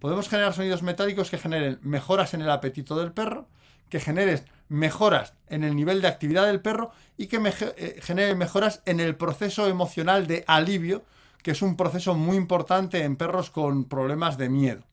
Podemos 0.00 0.28
generar 0.28 0.54
sonidos 0.54 0.82
metálicos 0.82 1.30
que 1.30 1.38
generen 1.38 1.78
mejoras 1.82 2.32
en 2.34 2.42
el 2.42 2.50
apetito 2.50 2.98
del 2.98 3.12
perro, 3.12 3.48
que 3.88 4.00
generen 4.00 4.44
mejoras 4.68 5.34
en 5.48 5.64
el 5.64 5.74
nivel 5.74 6.00
de 6.00 6.08
actividad 6.08 6.46
del 6.46 6.60
perro 6.60 6.92
y 7.16 7.26
que 7.26 7.40
eh, 7.76 8.00
generen 8.02 8.38
mejoras 8.38 8.82
en 8.86 9.00
el 9.00 9.16
proceso 9.16 9.66
emocional 9.66 10.26
de 10.26 10.44
alivio, 10.46 11.04
que 11.42 11.52
es 11.52 11.62
un 11.62 11.76
proceso 11.76 12.14
muy 12.14 12.36
importante 12.36 13.02
en 13.02 13.16
perros 13.16 13.50
con 13.50 13.84
problemas 13.84 14.36
de 14.38 14.48
miedo 14.48 14.87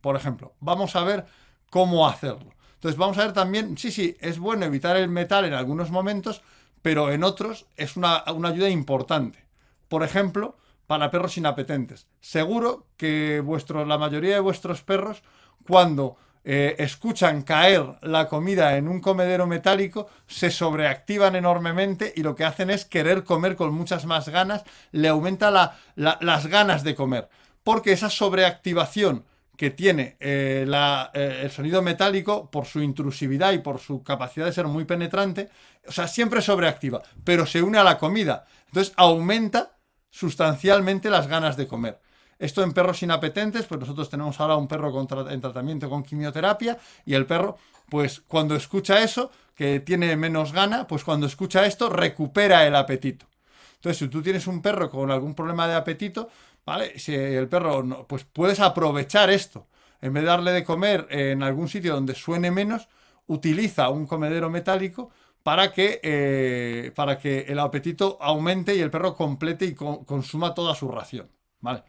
por 0.00 0.16
ejemplo. 0.16 0.54
Vamos 0.60 0.96
a 0.96 1.04
ver 1.04 1.26
cómo 1.70 2.06
hacerlo. 2.06 2.52
Entonces 2.74 2.98
vamos 2.98 3.18
a 3.18 3.24
ver 3.24 3.32
también, 3.32 3.76
sí, 3.76 3.90
sí, 3.90 4.16
es 4.20 4.38
bueno 4.38 4.64
evitar 4.64 4.96
el 4.96 5.08
metal 5.08 5.44
en 5.44 5.52
algunos 5.52 5.90
momentos, 5.90 6.40
pero 6.80 7.12
en 7.12 7.24
otros 7.24 7.66
es 7.76 7.96
una, 7.96 8.24
ayuda 8.26 8.70
importante. 8.70 9.44
Por 9.88 10.02
ejemplo, 10.02 10.56
para 10.86 11.10
perros 11.10 11.36
inapetentes. 11.36 12.06
Seguro 12.20 12.86
que 12.96 13.42
vuestros, 13.44 13.86
la 13.86 13.98
mayoría 13.98 14.34
de 14.34 14.40
vuestros 14.40 14.82
perros, 14.82 15.22
cuando 15.66 16.16
eh, 16.42 16.76
escuchan 16.78 17.42
caer 17.42 17.84
la 18.00 18.28
comida 18.28 18.78
en 18.78 18.88
un 18.88 19.00
comedero 19.00 19.46
metálico, 19.46 20.08
se 20.26 20.50
sobreactivan 20.50 21.36
enormemente 21.36 22.14
y 22.16 22.22
lo 22.22 22.34
que 22.34 22.46
hacen 22.46 22.70
es 22.70 22.86
querer 22.86 23.24
comer 23.24 23.56
con 23.56 23.74
muchas 23.74 24.06
más 24.06 24.30
ganas, 24.30 24.64
le 24.90 25.08
aumenta 25.08 25.76
las 25.96 26.46
ganas 26.46 26.82
de 26.82 26.94
comer. 26.94 27.28
Porque 27.62 27.92
esa 27.92 28.08
sobreactivación 28.08 29.26
que 29.60 29.68
tiene 29.68 30.16
eh, 30.20 30.66
eh, 31.12 31.40
el 31.42 31.50
sonido 31.50 31.82
metálico 31.82 32.50
por 32.50 32.64
su 32.64 32.80
intrusividad 32.80 33.52
y 33.52 33.58
por 33.58 33.78
su 33.78 34.02
capacidad 34.02 34.46
de 34.46 34.54
ser 34.54 34.66
muy 34.66 34.86
penetrante, 34.86 35.50
o 35.86 35.92
sea, 35.92 36.08
siempre 36.08 36.40
sobreactiva, 36.40 37.02
pero 37.24 37.44
se 37.44 37.62
une 37.62 37.76
a 37.76 37.84
la 37.84 37.98
comida. 37.98 38.46
Entonces 38.68 38.94
aumenta 38.96 39.76
sustancialmente 40.08 41.10
las 41.10 41.26
ganas 41.26 41.58
de 41.58 41.66
comer. 41.66 42.00
Esto 42.38 42.62
en 42.62 42.72
perros 42.72 43.02
inapetentes, 43.02 43.66
pues 43.66 43.78
nosotros 43.78 44.08
tenemos 44.08 44.40
ahora 44.40 44.56
un 44.56 44.66
perro 44.66 45.06
en 45.28 45.40
tratamiento 45.42 45.90
con 45.90 46.04
quimioterapia 46.04 46.78
y 47.04 47.12
el 47.12 47.26
perro, 47.26 47.58
pues 47.90 48.22
cuando 48.26 48.56
escucha 48.56 49.02
eso, 49.02 49.30
que 49.54 49.80
tiene 49.80 50.16
menos 50.16 50.54
gana, 50.54 50.86
pues 50.86 51.04
cuando 51.04 51.26
escucha 51.26 51.66
esto 51.66 51.90
recupera 51.90 52.66
el 52.66 52.74
apetito. 52.74 53.26
Entonces, 53.74 53.98
si 53.98 54.08
tú 54.08 54.22
tienes 54.22 54.46
un 54.46 54.62
perro 54.62 54.88
con 54.88 55.10
algún 55.10 55.34
problema 55.34 55.68
de 55.68 55.74
apetito, 55.74 56.30
¿vale? 56.70 56.96
Si 57.00 57.12
el 57.12 57.48
perro, 57.48 57.82
no, 57.82 58.06
pues 58.06 58.22
puedes 58.22 58.60
aprovechar 58.60 59.28
esto. 59.28 59.66
En 60.00 60.12
vez 60.12 60.22
de 60.22 60.28
darle 60.28 60.52
de 60.52 60.62
comer 60.62 61.04
en 61.10 61.42
algún 61.42 61.68
sitio 61.68 61.94
donde 61.94 62.14
suene 62.14 62.52
menos, 62.52 62.86
utiliza 63.26 63.88
un 63.88 64.06
comedero 64.06 64.50
metálico 64.50 65.10
para 65.42 65.72
que, 65.72 65.98
eh, 66.00 66.92
para 66.94 67.18
que 67.18 67.40
el 67.48 67.58
apetito 67.58 68.18
aumente 68.20 68.76
y 68.76 68.80
el 68.82 68.88
perro 68.88 69.16
complete 69.16 69.64
y 69.64 69.74
consuma 69.74 70.54
toda 70.54 70.76
su 70.76 70.86
ración. 70.86 71.28
¿vale? 71.58 71.82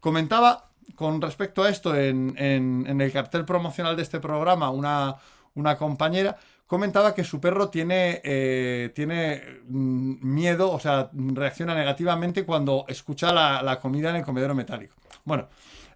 Comentaba 0.00 0.70
con 0.96 1.22
respecto 1.22 1.62
a 1.62 1.68
esto 1.68 1.94
en, 1.94 2.34
en, 2.36 3.00
el 3.00 3.12
cartel 3.12 3.44
promocional 3.44 3.94
de 3.94 4.02
este 4.02 4.18
programa 4.18 4.70
una, 4.70 5.14
una 5.54 5.76
compañera 5.76 6.36
comentaba 6.66 7.14
que 7.14 7.24
su 7.24 7.40
perro 7.40 7.68
tiene, 7.68 8.20
eh, 8.24 8.92
tiene 8.94 9.42
mm, 9.68 10.26
miedo, 10.26 10.70
o 10.70 10.80
sea, 10.80 11.10
reacciona 11.12 11.74
negativamente 11.74 12.44
cuando 12.44 12.84
escucha 12.88 13.32
la, 13.32 13.78
comida 13.80 14.10
en 14.10 14.16
el 14.16 14.24
comedero 14.24 14.54
metálico. 14.54 14.94
Bueno, 15.24 15.48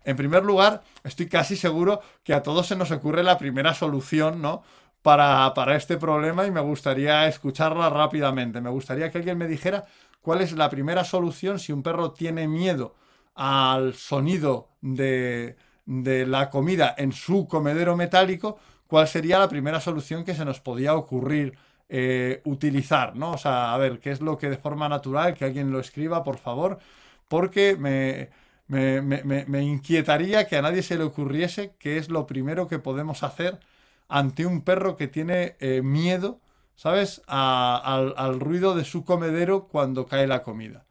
en 0.05 0.17
primer 0.17 0.45
lugar, 0.45 0.83
estoy 1.05 1.29
casi 1.29 1.57
seguro 1.57 2.01
que 2.23 2.35
a 2.35 2.43
todos 2.43 2.67
se 2.67 2.77
nos 2.77 2.91
ocurre 2.91 3.23
la 3.23 3.39
primera 3.39 3.75
solución, 3.75 4.41
¿no? 4.41 4.63
Para, 5.03 5.55
para 5.55 5.77
este 5.77 5.97
problema 5.97 6.47
y 6.47 6.51
me 6.51 6.61
gustaría 6.61 7.27
escucharla 7.27 7.89
rápidamente. 7.89 8.61
Me 8.61 8.71
gustaría 8.71 9.11
que 9.11 9.19
alguien 9.19 9.39
me 9.39 9.49
dijera 9.49 9.85
cuál 10.21 10.43
es 10.43 10.53
la 10.53 10.69
primera 10.69 11.05
solución 11.05 11.59
si 11.59 11.73
un 11.73 11.83
perro 11.83 12.13
tiene 12.13 12.47
miedo 12.47 12.95
al 13.35 13.95
sonido 13.95 14.69
de, 14.83 15.57
de 15.87 16.27
la 16.27 16.51
comida 16.51 16.95
en 16.97 17.13
su 17.13 17.49
comedero 17.49 17.97
metálico, 17.97 18.59
cuál 18.91 19.07
sería 19.07 19.39
la 19.39 19.49
primera 19.49 19.81
solución 19.81 20.25
que 20.25 20.35
se 20.35 20.45
nos 20.45 20.61
podía 20.61 20.95
ocurrir 20.97 21.57
eh, 21.89 22.43
utilizar, 22.45 23.15
¿no? 23.17 23.33
O 23.33 23.39
sea, 23.39 23.73
a 23.73 23.79
ver, 23.79 24.01
qué 24.01 24.11
es 24.11 24.21
lo 24.21 24.37
que 24.37 24.51
de 24.51 24.57
forma 24.59 24.89
natural, 24.89 25.35
que 25.35 25.45
alguien 25.45 25.71
lo 25.71 25.79
escriba, 25.79 26.25
por 26.25 26.39
favor, 26.39 26.81
porque 27.29 27.77
me, 27.77 28.31
me, 28.67 29.63
inquietaría 29.63 30.47
que 30.49 30.57
a 30.57 30.63
nadie 30.63 30.83
se 30.83 30.99
le 30.99 31.05
ocurriese 31.05 31.75
qué 31.79 31.99
es 31.99 32.09
lo 32.09 32.27
primero 32.27 32.67
que 32.69 32.81
podemos 32.81 33.23
hacer 33.23 33.61
ante 34.09 34.45
un 34.45 34.63
perro 34.63 34.97
que 34.97 35.07
tiene 35.09 35.57
eh, 35.61 35.83
miedo, 35.83 36.41
¿sabes?, 36.75 37.23
al, 37.29 38.15
al 38.17 38.41
ruido 38.41 38.75
de 38.75 38.85
su 38.85 39.05
comedero 39.05 39.69
cuando 39.69 40.07
cae 40.07 40.27
la 40.27 40.43
comida. 40.43 40.85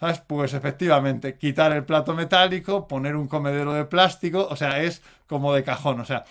¿Sabes? 0.00 0.20
Pues 0.20 0.54
efectivamente, 0.54 1.36
quitar 1.36 1.72
el 1.72 1.84
plato 1.84 2.14
metálico, 2.14 2.86
poner 2.88 3.16
un 3.16 3.28
comedero 3.28 3.74
de 3.74 3.84
plástico, 3.84 4.46
o 4.50 4.56
sea, 4.56 4.82
es 4.82 5.02
como 5.26 5.52
de 5.54 5.64
cajón, 5.64 6.00
o 6.00 6.04
sea, 6.04 6.24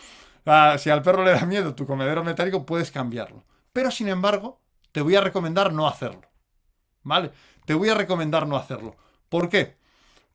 si 0.78 0.90
al 0.90 1.02
perro 1.02 1.24
le 1.24 1.32
da 1.32 1.46
miedo 1.46 1.76
tu 1.76 1.86
comedero 1.86 2.24
metálico, 2.24 2.66
puedes 2.66 2.92
cambiarlo. 2.92 3.44
Pero 3.74 3.92
sin 3.92 4.08
embargo, 4.08 4.62
te 4.92 5.02
voy 5.02 5.16
a 5.16 5.22
recomendar 5.22 5.74
no 5.74 5.88
hacerlo. 5.88 6.22
¿Vale? 7.04 7.32
Te 7.66 7.74
voy 7.74 7.90
a 7.90 7.96
recomendar 7.96 8.48
no 8.48 8.58
hacerlo. 8.58 8.96
¿Por 9.30 9.50
qué? 9.50 9.76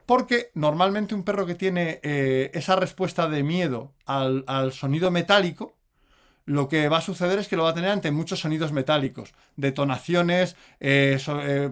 Porque 0.07 0.51
normalmente 0.55 1.15
un 1.15 1.23
perro 1.23 1.47
que 1.47 1.55
tiene 1.55 2.01
eh, 2.03 2.51
esa 2.55 2.77
respuesta 2.77 3.29
de 3.29 3.43
miedo 3.43 3.93
al, 4.05 4.73
sonido 4.73 5.11
metálico, 5.11 5.77
lo 6.45 6.69
que 6.69 6.89
va 6.89 6.99
a 6.99 7.03
suceder 7.03 7.39
es 7.39 7.49
que 7.49 7.57
lo 7.57 7.65
va 7.65 7.71
a 7.71 7.75
tener 7.75 7.91
ante 7.91 8.11
muchos 8.11 8.41
sonidos 8.41 8.73
metálicos, 8.73 9.33
detonaciones, 9.57 10.57
eh, 10.81 11.19
eh, 11.27 11.71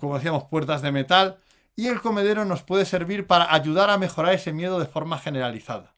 como 0.00 0.14
decíamos, 0.14 0.44
puertas 0.44 0.80
de 0.80 0.92
metal, 0.92 1.38
y 1.74 1.88
el 1.88 2.00
comedero 2.00 2.44
nos 2.44 2.62
puede 2.62 2.84
servir 2.84 3.26
para 3.26 3.52
ayudar 3.52 3.90
a 3.90 3.98
mejorar 3.98 4.34
ese 4.34 4.52
miedo 4.52 4.78
de 4.78 4.86
forma 4.86 5.18
generalizada. 5.18 5.91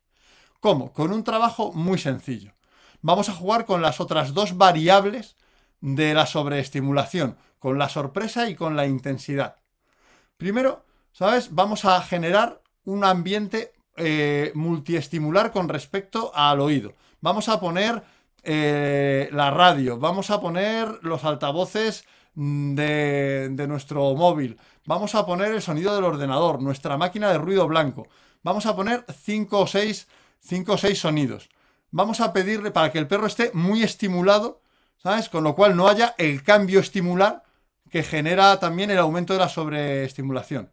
¿Cómo? 0.65 0.95
Con 0.95 1.13
un 1.13 1.25
trabajo 1.25 1.75
muy 1.75 1.99
sencillo. 1.99 2.55
Vamos 3.03 3.29
a 3.29 3.35
jugar 3.35 3.67
con 3.67 3.83
las 3.83 4.01
otras 4.01 4.33
dos 4.33 4.57
variables 4.57 5.37
de 5.83 6.15
la 6.15 6.25
sobreestimulación, 6.25 7.37
con 7.59 7.77
la 7.77 7.91
sorpresa 7.91 8.49
y 8.49 8.55
con 8.55 8.75
la 8.75 8.87
intensidad. 8.87 9.57
Primero, 10.39 10.87
¿sabes? 11.13 11.55
Vamos 11.55 11.85
a 11.85 12.01
generar 12.01 12.63
un 12.87 13.05
ambiente 13.05 13.75
eh, 13.99 14.53
multiestimular 14.55 15.53
con 15.53 15.69
respecto 15.69 16.33
al 16.35 16.63
oído. 16.63 16.95
vamos 17.21 17.51
a 17.51 17.61
poner 17.61 18.03
eh, 18.43 19.29
la 19.33 19.51
radio, 19.51 19.99
vamos 19.99 20.31
a 20.31 20.41
poner 20.41 20.89
los 21.03 21.25
altavoces 21.25 22.07
de, 22.35 23.51
de 23.51 23.69
nuestro 23.69 24.15
móvil, 24.15 24.59
vamos 24.87 25.15
a 25.15 25.27
poner 25.27 25.53
el 25.53 25.61
sonido 25.61 25.95
del 25.95 26.05
ordenador, 26.05 26.63
nuestra 26.63 26.97
máquina 26.97 27.31
de 27.31 27.37
ruido 27.37 27.69
blanco, 27.69 28.09
vamos 28.43 28.65
a 28.65 28.75
poner 28.75 29.05
5 29.13 29.61
o 29.61 29.67
6 29.67 30.09
5 30.45 30.73
o 30.73 30.79
6 30.79 30.99
sonidos. 30.99 31.49
Vamos 31.91 32.21
a 32.21 32.33
pedirle 32.33 32.71
para 32.71 32.91
que 32.91 32.99
el 32.99 33.07
perro 33.07 33.27
esté 33.27 33.51
muy 33.55 33.83
estimulado, 33.83 34.61
¿sabes? 35.03 35.29
Con 35.29 35.45
lo 35.45 35.55
cual 35.55 35.77
no 35.77 35.89
haya 35.89 36.15
el 36.19 36.43
cambio 36.43 36.81
estimular 36.81 37.45
que 37.91 38.03
genera 38.03 38.59
también 38.59 38.91
el 38.91 38.99
aumento 38.99 39.33
de 39.33 39.39
la 39.39 39.49
sobreestimulación. 39.49 40.71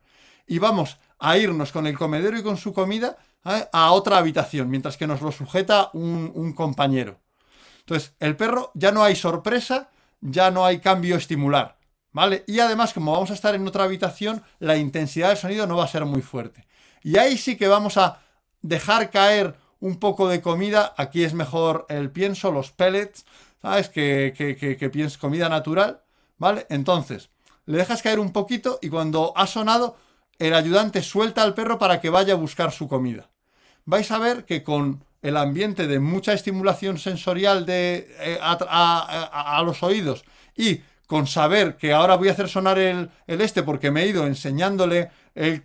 Y 0.47 0.57
vamos 0.57 0.97
a 1.19 1.37
irnos 1.37 1.71
con 1.71 1.85
el 1.85 1.97
comedero 1.97 2.37
y 2.37 2.43
con 2.43 2.57
su 2.57 2.73
comida 2.73 3.17
a 3.43 3.91
otra 3.91 4.17
habitación, 4.17 4.69
mientras 4.69 4.97
que 4.97 5.07
nos 5.07 5.21
lo 5.21 5.31
sujeta 5.31 5.89
un, 5.93 6.31
un 6.33 6.53
compañero. 6.53 7.19
Entonces, 7.79 8.13
el 8.19 8.35
perro 8.35 8.71
ya 8.73 8.91
no 8.91 9.03
hay 9.03 9.15
sorpresa, 9.15 9.89
ya 10.19 10.51
no 10.51 10.65
hay 10.65 10.79
cambio 10.79 11.15
estimular, 11.15 11.77
¿vale? 12.11 12.43
Y 12.47 12.59
además, 12.59 12.93
como 12.93 13.11
vamos 13.11 13.31
a 13.31 13.35
estar 13.35 13.53
en 13.53 13.67
otra 13.67 13.83
habitación, 13.83 14.43
la 14.59 14.77
intensidad 14.77 15.29
del 15.29 15.37
sonido 15.37 15.67
no 15.67 15.77
va 15.77 15.85
a 15.85 15.87
ser 15.87 16.05
muy 16.05 16.21
fuerte. 16.21 16.67
Y 17.03 17.17
ahí 17.17 17.37
sí 17.37 17.55
que 17.57 17.67
vamos 17.67 17.97
a 17.97 18.20
dejar 18.61 19.09
caer 19.09 19.55
un 19.79 19.97
poco 19.97 20.29
de 20.29 20.41
comida. 20.41 20.93
Aquí 20.97 21.23
es 21.23 21.33
mejor 21.33 21.85
el 21.89 22.11
pienso, 22.11 22.51
los 22.51 22.71
pellets, 22.71 23.25
¿sabes? 23.61 23.89
Que, 23.89 24.33
que, 24.37 24.55
que, 24.55 25.09
comida 25.19 25.49
natural, 25.49 26.01
¿vale? 26.37 26.65
Entonces, 26.69 27.29
le 27.65 27.77
dejas 27.77 28.01
caer 28.01 28.19
un 28.19 28.31
poquito 28.31 28.79
y 28.81 28.89
cuando 28.89 29.33
ha 29.35 29.47
sonado, 29.47 29.97
el 30.39 30.53
ayudante 30.53 31.03
suelta 31.03 31.43
al 31.43 31.53
perro 31.53 31.77
para 31.77 32.01
que 32.01 32.09
vaya 32.09 32.33
a 32.33 32.37
buscar 32.37 32.71
su 32.71 32.87
comida. 32.87 33.29
Vais 33.85 34.09
a 34.11 34.19
ver 34.19 34.45
que 34.45 34.63
con 34.63 35.03
el 35.21 35.37
ambiente 35.37 35.87
de 35.87 35.99
mucha 35.99 36.33
estimulación 36.33 36.97
sensorial 36.97 37.65
de, 37.65 38.15
eh, 38.19 38.39
a, 38.41 39.61
los 39.63 39.83
oídos 39.83 40.23
y 40.55 40.81
con 41.05 41.27
saber 41.27 41.77
que 41.77 41.93
ahora 41.93 42.15
voy 42.15 42.29
a 42.29 42.31
hacer 42.31 42.49
sonar 42.49 42.79
el, 42.79 43.11
este 43.27 43.61
porque 43.63 43.91
me 43.91 44.03
he 44.03 44.07
ido 44.07 44.25
enseñándole 44.25 45.11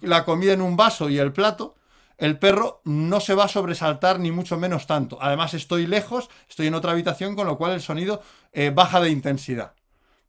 la 0.00 0.25
comida 0.25 0.53
en 0.53 0.61
un 0.61 0.76
vaso 0.76 1.09
y 1.09 1.19
el 1.19 1.33
plato, 1.33 1.76
el 2.19 2.39
perro 2.39 2.81
no 2.85 3.21
se 3.21 3.35
va 3.35 3.45
a 3.45 3.49
sobresaltar 3.49 4.19
ni 4.21 4.31
mucho 4.31 4.57
menos 4.57 4.87
tanto. 4.87 5.19
Además 5.21 5.55
estoy 5.55 5.87
lejos, 5.87 6.31
estoy 6.49 6.69
en 6.69 6.75
otra 6.75 6.93
habitación, 6.93 7.37
con 7.37 7.47
lo 7.47 7.59
cual 7.59 7.73
el 7.73 7.83
sonido 7.83 8.23
eh, 8.53 8.71
baja 8.71 9.01
de 9.01 9.11
intensidad. 9.11 9.75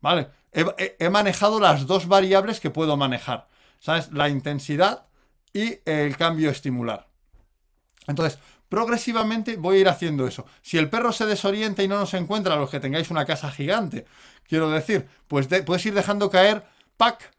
¿Vale? 0.02 0.30
He, 0.52 1.10
manejado 1.10 1.60
las 1.60 1.88
dos 1.88 2.08
variables 2.08 2.60
que 2.60 2.70
puedo 2.70 2.98
manejar. 2.98 3.48
¿Sabes? 3.80 4.12
La 4.12 4.30
intensidad 4.30 5.06
y 5.54 5.80
el 5.86 6.18
cambio 6.18 6.50
estimular. 6.50 7.08
Entonces, 8.08 8.40
progresivamente 8.70 9.56
voy 9.56 9.78
a 9.78 9.82
ir 9.82 9.90
haciendo 9.90 10.28
eso. 10.28 10.46
Si 10.62 10.78
el 10.78 10.90
perro 10.90 11.12
se 11.12 11.26
desorienta 11.26 11.84
y 11.84 11.88
no 11.88 11.98
nos 12.00 12.14
encuentra, 12.14 12.56
los 12.56 12.70
que 12.70 12.80
tengáis 12.80 13.12
una 13.12 13.26
casa 13.26 13.52
gigante, 13.52 14.06
quiero 14.48 14.70
decir, 14.70 15.08
pues 15.28 15.48
puedes 15.66 15.86
ir 15.86 15.94
dejando 15.94 16.30
caer 16.30 16.66
pack, 16.98 17.32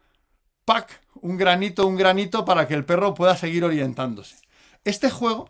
un 1.21 1.37
granito, 1.37 1.87
un 1.87 1.95
granito 1.95 2.45
para 2.45 2.67
que 2.67 2.73
el 2.73 2.85
perro 2.85 3.13
pueda 3.13 3.35
seguir 3.35 3.63
orientándose. 3.63 4.37
Este 4.83 5.09
juego 5.09 5.49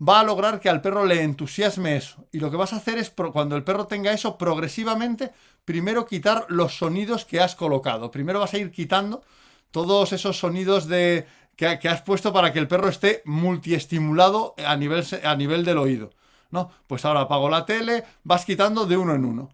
va 0.00 0.20
a 0.20 0.24
lograr 0.24 0.60
que 0.60 0.70
al 0.70 0.80
perro 0.80 1.04
le 1.04 1.22
entusiasme 1.22 1.96
eso. 1.96 2.26
Y 2.32 2.38
lo 2.38 2.50
que 2.50 2.56
vas 2.56 2.72
a 2.72 2.76
hacer 2.76 2.98
es, 2.98 3.10
cuando 3.10 3.56
el 3.56 3.64
perro 3.64 3.86
tenga 3.86 4.12
eso, 4.12 4.38
progresivamente, 4.38 5.32
primero 5.64 6.06
quitar 6.06 6.46
los 6.48 6.78
sonidos 6.78 7.24
que 7.24 7.40
has 7.40 7.54
colocado. 7.54 8.10
Primero 8.10 8.40
vas 8.40 8.54
a 8.54 8.58
ir 8.58 8.70
quitando 8.70 9.22
todos 9.70 10.12
esos 10.12 10.38
sonidos 10.38 10.86
de, 10.86 11.26
que, 11.56 11.88
has 11.88 12.02
puesto 12.02 12.32
para 12.32 12.52
que 12.52 12.58
el 12.58 12.68
perro 12.68 12.88
esté 12.88 13.22
multiestimulado 13.24 14.54
a 14.64 14.76
nivel, 14.76 15.04
a 15.22 15.36
nivel 15.36 15.64
del 15.64 15.78
oído. 15.78 16.10
¿no? 16.50 16.70
Pues 16.86 17.04
ahora 17.04 17.22
apago 17.22 17.50
la 17.50 17.66
tele, 17.66 18.04
vas 18.24 18.44
quitando 18.44 18.86
de 18.86 18.96
uno 18.96 19.14
en 19.14 19.24
uno. 19.24 19.50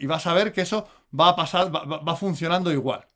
Y 0.00 0.06
vas 0.06 0.26
a 0.26 0.32
ver 0.32 0.52
que 0.52 0.62
eso 0.62 0.88
va 1.18 1.28
a 1.28 1.36
pasar, 1.36 1.70
va 1.70 2.16
funcionando 2.16 2.72
igual 2.72 3.06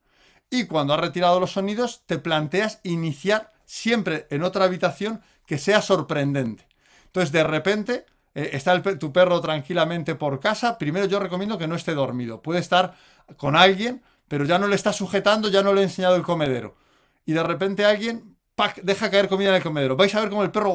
y 0.52 0.66
cuando 0.66 0.92
has 0.92 1.00
retirado 1.00 1.40
los 1.40 1.52
sonidos 1.52 2.02
te 2.04 2.18
planteas 2.18 2.80
iniciar 2.82 3.54
siempre 3.64 4.26
en 4.28 4.42
otra 4.42 4.66
habitación 4.66 5.22
que 5.46 5.56
sea 5.56 5.80
sorprendente. 5.80 6.68
Entonces 7.06 7.32
de 7.32 7.42
repente 7.42 8.04
eh, 8.34 8.50
está 8.52 8.80
tu 8.82 9.12
perro 9.14 9.40
tranquilamente 9.40 10.14
por 10.14 10.40
casa, 10.40 10.76
primero 10.76 11.06
yo 11.06 11.18
recomiendo 11.18 11.56
que 11.56 11.66
no 11.66 11.74
esté 11.74 11.94
dormido, 11.94 12.42
puede 12.42 12.60
estar 12.60 12.94
con 13.38 13.56
alguien, 13.56 14.02
pero 14.28 14.44
ya 14.44 14.58
no 14.58 14.68
le 14.68 14.76
está 14.76 14.92
sujetando, 14.92 15.48
ya 15.48 15.62
no 15.62 15.72
le 15.72 15.80
he 15.80 15.84
enseñado 15.84 16.16
el 16.16 16.22
comedero. 16.22 16.76
Y 17.24 17.32
de 17.32 17.42
repente 17.42 17.86
alguien 17.86 18.36
deja 18.82 19.10
caer 19.10 19.28
comida 19.28 19.48
en 19.48 19.56
el 19.56 19.62
comedero. 19.62 19.96
Vais 19.96 20.14
a 20.14 20.20
ver 20.20 20.28
cómo 20.28 20.42
el 20.42 20.50
perro 20.50 20.74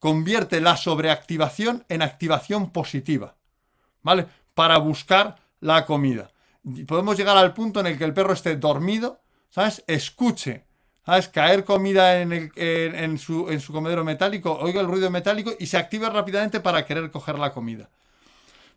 convierte 0.00 0.60
la 0.60 0.76
sobreactivación 0.76 1.84
en 1.88 2.02
activación 2.02 2.70
positiva. 2.70 3.36
¿Vale? 4.02 4.26
Para 4.54 4.78
buscar 4.78 5.36
la 5.60 5.86
comida 5.86 6.31
podemos 6.86 7.16
llegar 7.16 7.36
al 7.36 7.54
punto 7.54 7.80
en 7.80 7.86
el 7.86 7.98
que 7.98 8.04
el 8.04 8.14
perro 8.14 8.32
esté 8.32 8.56
dormido, 8.56 9.20
¿sabes? 9.50 9.84
Escuche, 9.86 10.64
¿sabes? 11.04 11.28
Caer 11.28 11.64
comida 11.64 12.20
en, 12.20 12.32
el, 12.32 12.52
en, 12.56 13.18
su, 13.18 13.50
en 13.50 13.60
su 13.60 13.72
comedero 13.72 14.04
metálico, 14.04 14.56
oiga 14.60 14.80
el 14.80 14.86
ruido 14.86 15.10
metálico 15.10 15.52
y 15.58 15.66
se 15.66 15.76
active 15.76 16.08
rápidamente 16.08 16.60
para 16.60 16.86
querer 16.86 17.10
coger 17.10 17.38
la 17.38 17.52
comida. 17.52 17.90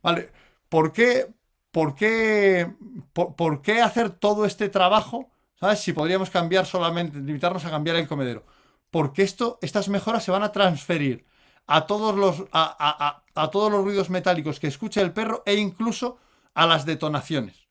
¿Vale? 0.01 0.31
¿Por 0.69 0.91
qué, 0.91 1.27
por 1.71 1.95
qué, 1.95 2.73
por, 3.13 3.61
qué 3.61 3.81
hacer 3.81 4.09
todo 4.09 4.45
este 4.45 4.69
trabajo, 4.69 5.29
¿sabes? 5.59 5.79
Si 5.79 5.93
podríamos 5.93 6.29
cambiar 6.29 6.65
solamente, 6.65 7.19
limitarnos 7.19 7.65
a 7.65 7.71
cambiar 7.71 7.97
el 7.97 8.07
comedero. 8.07 8.45
Porque 8.91 9.23
esto, 9.23 9.59
estas 9.61 9.89
mejoras 9.89 10.23
se 10.23 10.31
van 10.31 10.43
a 10.43 10.51
transferir 10.51 11.25
a 11.67 11.85
todos 11.87 12.15
los, 12.15 12.45
a, 12.51 13.23
a 13.35 13.51
todos 13.51 13.71
los 13.71 13.83
ruidos 13.83 14.09
metálicos 14.09 14.59
que 14.59 14.67
escuche 14.67 15.01
el 15.01 15.13
perro 15.13 15.43
e 15.45 15.55
incluso 15.55 16.17
a 16.53 16.67
las 16.67 16.85
detonaciones 16.85 17.64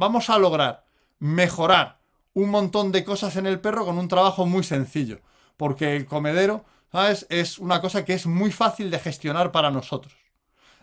vamos 0.00 0.30
a 0.30 0.38
lograr 0.38 0.82
mejorar 1.18 1.98
un 2.32 2.48
montón 2.48 2.90
de 2.90 3.04
cosas 3.04 3.36
en 3.36 3.46
el 3.46 3.60
perro 3.60 3.84
con 3.84 3.98
un 3.98 4.08
trabajo 4.08 4.46
muy 4.46 4.64
sencillo. 4.64 5.20
Porque 5.56 5.94
el 5.94 6.06
comedero. 6.06 6.64
Es 7.28 7.60
una 7.60 7.80
cosa 7.80 8.04
que 8.04 8.14
es 8.14 8.26
muy 8.26 8.50
fácil 8.50 8.90
de 8.90 8.98
gestionar 8.98 9.52
para 9.52 9.70
nosotros. 9.70 10.12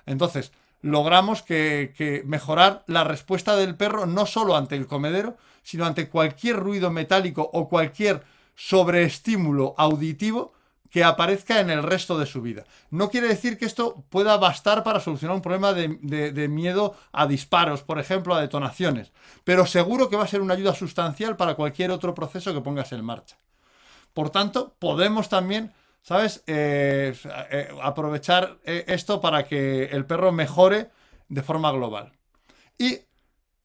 Entonces, 0.05 0.53
logramos 0.81 1.41
que, 1.41 2.23
mejorar 2.25 2.85
la 2.87 3.03
respuesta 3.03 3.57
del 3.57 3.75
perro 3.75 4.05
no 4.05 4.25
solo 4.25 4.55
ante 4.55 4.77
el 4.77 4.87
comedero, 4.87 5.35
sino 5.63 5.85
ante 5.85 6.07
cualquier 6.07 6.55
ruido 6.55 6.91
metálico 6.91 7.49
o 7.51 7.67
cualquier 7.67 8.23
sobreestímulo 8.55 9.75
auditivo 9.77 10.53
que 10.89 11.03
aparezca 11.03 11.59
en 11.59 11.69
el 11.69 11.83
resto 11.83 12.17
de 12.17 12.25
su 12.25 12.41
vida. 12.41 12.65
No 12.89 13.09
quiere 13.09 13.27
decir 13.27 13.57
que 13.57 13.65
esto 13.65 14.03
pueda 14.09 14.37
bastar 14.37 14.83
para 14.83 14.99
solucionar 14.99 15.35
un 15.35 15.41
problema 15.41 15.73
de, 15.73 16.47
miedo 16.47 16.95
a 17.11 17.27
disparos, 17.27 17.83
por 17.83 17.99
ejemplo, 17.99 18.33
a 18.33 18.41
detonaciones, 18.41 19.11
pero 19.43 19.65
seguro 19.65 20.09
que 20.09 20.15
va 20.15 20.23
a 20.23 20.27
ser 20.27 20.41
una 20.41 20.53
ayuda 20.53 20.73
sustancial 20.73 21.35
para 21.35 21.55
cualquier 21.55 21.91
otro 21.91 22.13
proceso 22.13 22.53
que 22.53 22.61
pongas 22.61 22.91
en 22.91 23.03
marcha. 23.03 23.37
Por 24.13 24.29
tanto, 24.29 24.75
podemos 24.79 25.29
también, 25.29 25.73
¿sabes?, 26.01 26.43
eh, 26.47 27.15
eh, 27.51 27.69
aprovechar 27.81 28.57
eh, 28.63 28.85
esto 28.87 29.21
para 29.21 29.45
que 29.45 29.85
el 29.85 30.05
perro 30.05 30.31
mejore 30.31 30.89
de 31.27 31.43
forma 31.43 31.71
global. 31.71 32.13
Y 32.77 32.99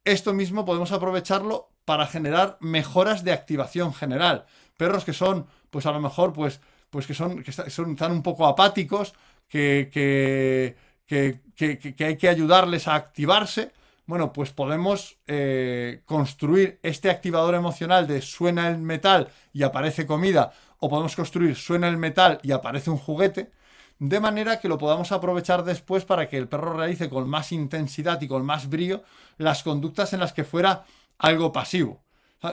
esto 0.04 0.34
mismo 0.34 0.64
podemos 0.64 0.92
aprovecharlo 0.92 1.70
para 1.84 2.06
generar 2.06 2.58
mejoras 2.60 3.24
de 3.24 3.32
activación 3.32 3.94
general. 3.94 4.46
Perros 4.76 5.04
que 5.04 5.12
son, 5.12 5.46
pues 5.70 5.86
a 5.86 5.92
lo 5.92 6.00
mejor, 6.00 6.32
pues 6.32 6.60
pues 6.92 7.06
que 7.06 7.14
son, 7.14 7.42
que 7.42 7.52
son 7.52 7.92
están 7.92 8.12
un 8.12 8.22
poco 8.22 8.46
apáticos, 8.46 9.14
que, 9.48 9.88
que, 9.90 10.76
que, 11.96 12.04
hay 12.04 12.16
que 12.18 12.28
ayudarles 12.28 12.86
a 12.86 12.94
activarse. 12.94 13.72
Bueno, 14.04 14.30
pues 14.30 14.50
podemos 14.50 15.16
eh, 15.26 16.02
construir 16.04 16.78
este 16.82 17.08
activador 17.08 17.54
emocional 17.54 18.06
de 18.06 18.20
suena 18.20 18.68
el 18.68 18.76
metal 18.76 19.28
y 19.54 19.62
aparece 19.62 20.06
comida, 20.06 20.52
o 20.80 20.90
podemos 20.90 21.16
construir 21.16 21.56
suena 21.56 21.88
el 21.88 21.96
metal 21.96 22.40
y 22.42 22.52
aparece 22.52 22.90
un 22.90 22.98
juguete, 22.98 23.50
de 23.98 24.20
manera 24.20 24.60
que 24.60 24.68
lo 24.68 24.76
podamos 24.76 25.12
aprovechar 25.12 25.64
después 25.64 26.04
para 26.04 26.28
que 26.28 26.36
el 26.36 26.46
perro 26.46 26.74
realice 26.74 27.08
con 27.08 27.26
más 27.26 27.52
intensidad 27.52 28.20
y 28.20 28.28
con 28.28 28.44
más 28.44 28.68
brío 28.68 29.02
las 29.38 29.62
conductas 29.62 30.12
en 30.12 30.20
las 30.20 30.34
que 30.34 30.44
fuera 30.44 30.84
algo 31.16 31.52
pasivo. 31.52 32.02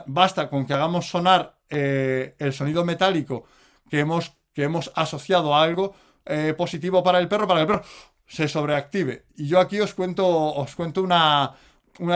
Basta 0.06 0.48
con 0.48 0.64
que 0.64 0.72
hagamos 0.72 1.10
sonar 1.10 1.58
eh, 1.68 2.36
el 2.38 2.54
sonido 2.54 2.86
metálico 2.86 3.44
que 3.90 4.00
hemos, 4.00 4.36
que 4.54 4.62
hemos 4.62 4.90
asociado 4.94 5.54
a 5.54 5.62
algo 5.62 5.94
eh, 6.24 6.54
positivo 6.56 7.02
para 7.02 7.18
el 7.18 7.28
perro, 7.28 7.46
para 7.46 7.60
el 7.60 7.66
perro 7.66 7.82
se 8.30 8.46
sobreactive. 8.46 9.24
Y 9.36 9.48
yo 9.48 9.58
aquí 9.58 9.80
os 9.80 9.92
cuento, 9.92 10.26
os 10.26 10.76
cuento 10.76 11.02
una, 11.02 11.56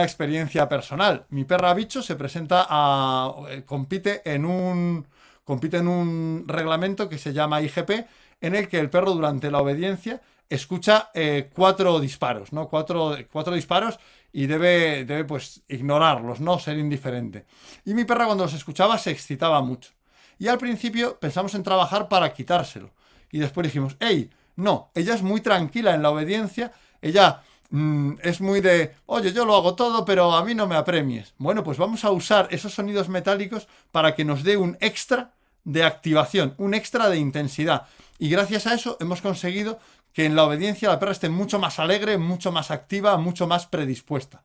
experiencia 0.01 0.67
personal. 0.69 1.25
Mi 1.29 1.43
perra 1.43 1.73
bicho 1.73 2.01
se 2.01 2.15
presenta 2.15 2.65
a. 2.69 3.35
Eh, 3.49 3.63
compite 3.65 4.21
en 4.25 4.45
un. 4.45 5.05
compite 5.43 5.77
en 5.77 5.87
un 5.87 6.45
reglamento 6.47 7.09
que 7.09 7.17
se 7.17 7.33
llama 7.33 7.61
IGP, 7.61 8.07
en 8.41 8.55
el 8.55 8.67
que 8.69 8.79
el 8.79 8.89
perro 8.89 9.11
durante 9.11 9.51
la 9.51 9.59
obediencia 9.59 10.21
escucha 10.49 11.09
eh, 11.13 11.49
cuatro 11.53 11.99
disparos, 11.99 12.53
¿no? 12.53 12.69
Cuatro, 12.69 13.17
cuatro 13.31 13.53
disparos 13.53 13.99
y 14.31 14.47
debe, 14.47 15.05
debe 15.05 15.25
pues 15.25 15.63
ignorarlos, 15.67 16.39
¿no? 16.39 16.59
Ser 16.59 16.77
indiferente. 16.77 17.45
Y 17.83 17.93
mi 17.93 18.05
perra 18.05 18.25
cuando 18.25 18.45
los 18.45 18.53
escuchaba 18.53 18.97
se 18.97 19.11
excitaba 19.11 19.61
mucho. 19.61 19.94
Y 20.39 20.47
al 20.47 20.57
principio 20.57 21.17
pensamos 21.19 21.55
en 21.55 21.63
trabajar 21.63 22.07
para 22.07 22.33
quitárselo. 22.33 22.91
Y 23.31 23.39
después 23.39 23.65
dijimos, 23.65 23.95
hey, 23.99 24.29
No, 24.57 24.91
ella 24.95 25.13
es 25.13 25.21
muy 25.21 25.41
tranquila 25.41 25.93
en 25.93 26.01
la 26.01 26.11
obediencia, 26.11 26.71
ella 27.01 27.41
mm, 27.71 28.13
es 28.23 28.39
muy 28.39 28.61
de, 28.61 28.95
oye, 29.05 29.33
yo 29.33 29.43
lo 29.43 29.53
hago 29.53 29.75
todo, 29.75 30.05
pero 30.05 30.31
a 30.31 30.45
mí 30.45 30.55
no 30.55 30.65
me 30.65 30.75
apremies. 30.75 31.33
Bueno, 31.37 31.61
pues 31.61 31.77
vamos 31.77 32.05
a 32.05 32.11
usar 32.11 32.47
esos 32.51 32.73
sonidos 32.73 33.09
metálicos 33.09 33.67
para 33.91 34.15
que 34.15 34.23
nos 34.23 34.43
dé 34.43 34.55
un 34.55 34.77
extra 34.79 35.31
de 35.65 35.83
activación, 35.83 36.53
un 36.57 36.73
extra 36.73 37.09
de 37.09 37.17
intensidad. 37.17 37.87
Y 38.17 38.29
gracias 38.29 38.65
a 38.65 38.73
eso 38.73 38.95
hemos 39.01 39.21
conseguido 39.21 39.79
que 40.13 40.25
en 40.25 40.35
la 40.37 40.45
obediencia 40.45 40.87
la 40.87 40.99
perra 40.99 41.11
esté 41.11 41.27
mucho 41.27 41.59
más 41.59 41.77
alegre, 41.77 42.17
mucho 42.17 42.53
más 42.53 42.71
activa, 42.71 43.17
mucho 43.17 43.47
más 43.47 43.65
predispuesta. 43.65 44.43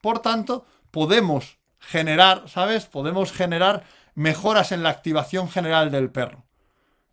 Por 0.00 0.20
tanto, 0.20 0.64
podemos 0.92 1.58
generar, 1.80 2.48
¿sabes? 2.48 2.86
Podemos 2.86 3.32
generar 3.32 3.82
mejoras 4.14 4.72
en 4.72 4.82
la 4.82 4.90
activación 4.90 5.48
general 5.48 5.90
del 5.90 6.10
perro. 6.10 6.44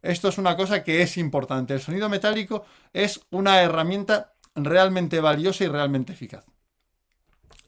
Esto 0.02 0.30
es 0.30 0.38
una 0.38 0.56
cosa 0.56 0.84
que 0.84 1.02
es 1.02 1.18
importante. 1.18 1.74
El 1.74 1.82
sonido 1.82 2.10
metálico 2.10 2.66
es 2.94 3.22
una 3.32 3.62
herramienta 3.62 4.34
realmente 4.56 5.20
valiosa 5.20 5.66
y 5.66 5.68
realmente 5.68 6.14
eficaz. 6.14 6.46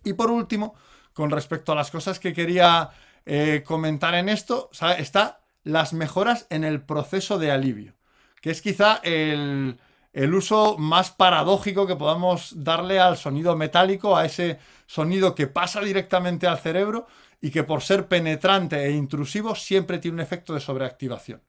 Y 0.04 0.13
por 0.13 0.32
último, 0.32 0.76
con 1.13 1.30
respecto 1.30 1.72
a 1.72 1.76
las 1.76 1.91
cosas 1.91 2.20
que 2.20 2.34
quería 2.34 2.91
eh, 3.26 3.63
comentar 3.65 4.15
en 4.15 4.30
esto, 4.30 4.70
está 4.98 5.41
las 5.63 5.94
mejoras 5.94 6.48
en 6.50 6.63
el 6.63 6.82
proceso 6.82 7.38
de 7.38 7.52
alivio, 7.52 7.94
que 8.41 8.50
es 8.50 8.62
quizá 8.62 9.00
el, 9.04 9.80
el 10.13 10.34
uso 10.34 10.78
más 10.78 11.12
paradójico 11.12 11.86
que 11.86 11.96
podamos 11.96 12.63
darle 12.63 13.00
al 13.00 13.17
sonido 13.17 13.56
metálico, 13.56 14.17
a 14.17 14.26
ese 14.26 14.60
sonido 14.88 15.36
que 15.36 15.48
pasa 15.48 15.82
directamente 15.82 16.48
al 16.48 16.60
cerebro 16.60 17.08
y 17.41 17.49
que 17.51 17.63
por 17.63 17.82
ser 17.82 18.08
penetrante 18.08 18.86
e 18.86 18.91
intrusivo 18.91 19.56
siempre 19.56 19.97
tiene 19.97 20.15
un 20.15 20.21
efecto 20.21 20.54
de 20.54 20.60
sobreactivación. 20.60 21.41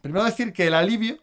primero 0.00 0.24
decir 0.24 0.52
que 0.52 0.68
el 0.68 0.74
alivio 0.74 1.18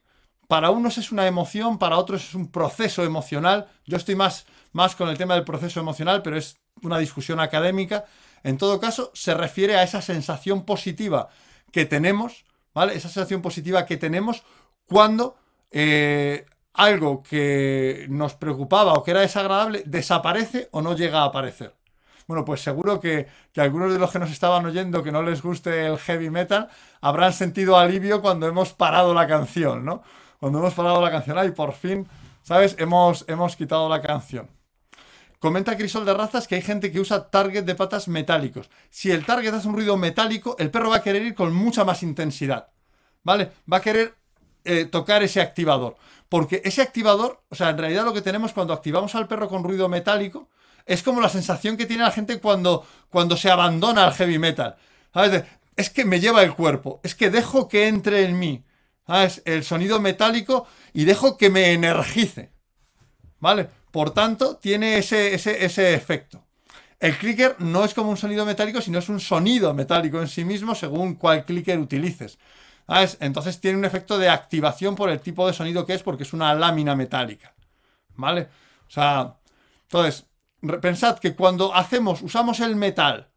para 0.51 0.69
unos 0.69 0.97
es 0.97 1.13
una 1.13 1.27
emoción, 1.27 1.79
para 1.79 1.97
otros 1.97 2.27
es 2.27 2.36
un 2.36 2.51
proceso 2.51 3.05
emocional. 3.05 3.69
Yo 3.86 3.95
estoy 3.95 4.15
más, 4.15 4.45
más 4.73 4.97
con 4.97 5.07
el 5.07 5.17
tema 5.17 5.36
del 5.36 5.45
proceso 5.45 5.79
emocional, 5.79 6.21
pero 6.21 6.36
es 6.36 6.57
una 6.84 6.97
discusión 6.97 7.39
académica. 7.39 8.03
En 8.43 8.57
todo 8.57 8.77
caso, 8.77 9.12
se 9.13 9.34
refiere 9.34 9.77
a 9.77 9.84
esa 9.84 10.01
sensación 10.01 10.65
positiva 10.65 11.29
que 11.71 11.86
tenemos, 11.86 12.43
¿vale? 12.73 12.95
Esa 12.95 13.07
sensación 13.07 13.41
positiva 13.41 13.86
que 13.86 13.95
tenemos 13.95 14.43
cuando 14.86 15.38
eh, 15.71 16.45
algo 16.73 17.23
que 17.23 18.05
nos 18.10 18.36
preocupaba 18.36 18.91
o 18.95 19.03
que 19.03 19.12
era 19.12 19.21
desagradable 19.21 19.84
desaparece 19.86 20.67
o 20.71 20.81
no 20.81 20.97
llega 20.97 21.21
a 21.21 21.25
aparecer. 21.27 21.75
Bueno, 22.32 22.46
pues 22.46 22.62
seguro 22.62 23.02
que, 23.02 23.28
algunos 23.58 23.91
de 23.91 24.00
los 24.00 24.10
que 24.10 24.17
nos 24.17 24.32
estaban 24.32 24.65
oyendo 24.65 25.04
que 25.04 25.12
no 25.12 25.22
les 25.22 25.41
guste 25.41 25.86
el 25.86 25.98
heavy 25.98 26.30
metal 26.30 26.70
habrán 27.02 27.34
sentido 27.34 27.78
alivio 27.78 28.22
cuando 28.22 28.48
hemos 28.48 28.72
parado 28.72 29.13
la 29.13 29.28
canción, 29.28 29.84
¿no? 29.84 30.02
Cuando 30.39 30.60
hemos 30.60 30.74
parado 30.74 31.02
la 31.02 31.12
canción, 31.12 31.46
y 31.46 31.52
por 31.52 31.74
fin, 31.74 32.08
¿sabes? 32.41 32.78
Hemos, 32.80 33.26
hemos 33.28 33.58
quitado 33.58 33.89
la 33.89 34.02
canción. 34.02 34.50
Comenta 35.39 35.76
Crisol 35.76 36.06
de 36.06 36.13
Razas 36.13 36.48
que 36.48 36.56
hay 36.56 36.62
gente 36.62 36.89
que 36.89 37.02
usa 37.02 37.30
target 37.30 37.65
de 37.65 37.76
patas 37.76 38.08
metálicos. 38.08 38.70
Si 38.89 39.12
el 39.12 39.26
target 39.26 39.54
hace 39.54 39.67
un 39.67 39.76
ruido 39.76 39.98
metálico, 39.98 40.56
el 40.58 40.72
perro 40.72 40.91
va 40.91 40.96
a 40.96 41.04
querer 41.04 41.24
ir 41.24 41.36
con 41.36 41.54
mucha 41.54 41.84
más 41.84 42.02
intensidad. 42.02 42.70
¿Vale? 43.24 43.52
Va 43.70 43.76
a 43.76 43.82
querer 43.82 44.15
eh, 44.63 44.86
tocar 44.86 45.22
ese 45.22 45.41
activador. 45.41 45.98
Porque 46.30 46.62
ese 46.63 46.82
activador, 46.82 47.41
o 47.50 47.56
sea, 47.56 47.72
en 47.72 47.78
realidad 47.78 48.06
lo 48.06 48.13
que 48.13 48.22
tenemos 48.22 48.54
cuando 48.54 48.72
activamos 48.72 49.15
al 49.15 49.28
perro 49.28 49.50
con 49.50 49.65
ruido 49.65 49.89
metálico, 49.89 50.48
es 50.86 51.04
como 51.04 51.22
la 51.22 51.30
sensación 51.30 51.78
que 51.78 51.86
tiene 51.86 52.04
la 52.04 52.12
gente 52.12 52.39
cuando, 52.39 52.86
cuando 53.10 53.38
se 53.38 53.50
abandona 53.50 54.06
al 54.06 54.13
heavy 54.13 54.39
metal. 54.39 54.76
Es 55.76 55.89
que 55.89 56.06
me 56.06 56.20
lleva 56.20 56.44
el 56.44 56.54
cuerpo, 56.54 57.00
es 57.04 57.15
que 57.15 57.30
dejo 57.30 57.67
que 57.67 57.88
entre 57.88 58.26
en 58.26 58.38
mí. 58.39 58.63
¿Sabes? 59.08 59.41
El 59.46 59.63
sonido 59.63 60.00
metálico 60.00 60.67
y 60.94 61.06
dejo 61.06 61.38
que 61.38 61.50
me 61.50 61.74
energice. 61.74 62.52
¿Vale? 63.39 63.67
Por 63.91 64.12
tanto, 64.12 64.58
tiene 64.58 64.98
ese, 64.98 65.34
ese, 65.34 65.65
ese 65.65 65.94
efecto. 65.96 66.46
El 67.00 67.17
clicker 67.17 67.56
no 67.60 67.84
es 67.84 67.96
como 67.96 68.12
un 68.12 68.17
sonido 68.17 68.46
metálico, 68.46 68.80
sino 68.80 69.00
es 69.00 69.10
un 69.10 69.20
sonido 69.20 69.74
metálico 69.74 70.22
en 70.22 70.28
sí 70.28 70.46
mismo 70.46 70.76
según 70.76 71.15
cuál 71.15 71.46
clicker 71.46 71.80
utilices. 71.80 72.38
Entonces 73.20 73.60
tiene 73.60 73.78
un 73.78 73.86
efecto 73.86 74.17
de 74.17 74.30
activación 74.30 74.96
por 74.96 75.10
el 75.10 75.22
tipo 75.22 75.48
de 75.48 75.54
sonido 75.54 75.86
que 75.86 75.94
es, 75.94 76.04
porque 76.04 76.24
es 76.24 76.34
una 76.34 76.54
lámina 76.54 76.96
metálica. 76.96 77.54
¿Vale? 78.15 78.50
O 78.88 78.91
sea, 78.91 79.38
entonces, 79.84 80.26
pensad 80.82 81.19
que 81.19 81.36
cuando 81.36 81.74
hacemos, 81.74 82.21
usamos 82.21 82.60
el 82.60 82.76
metal, 82.76 83.32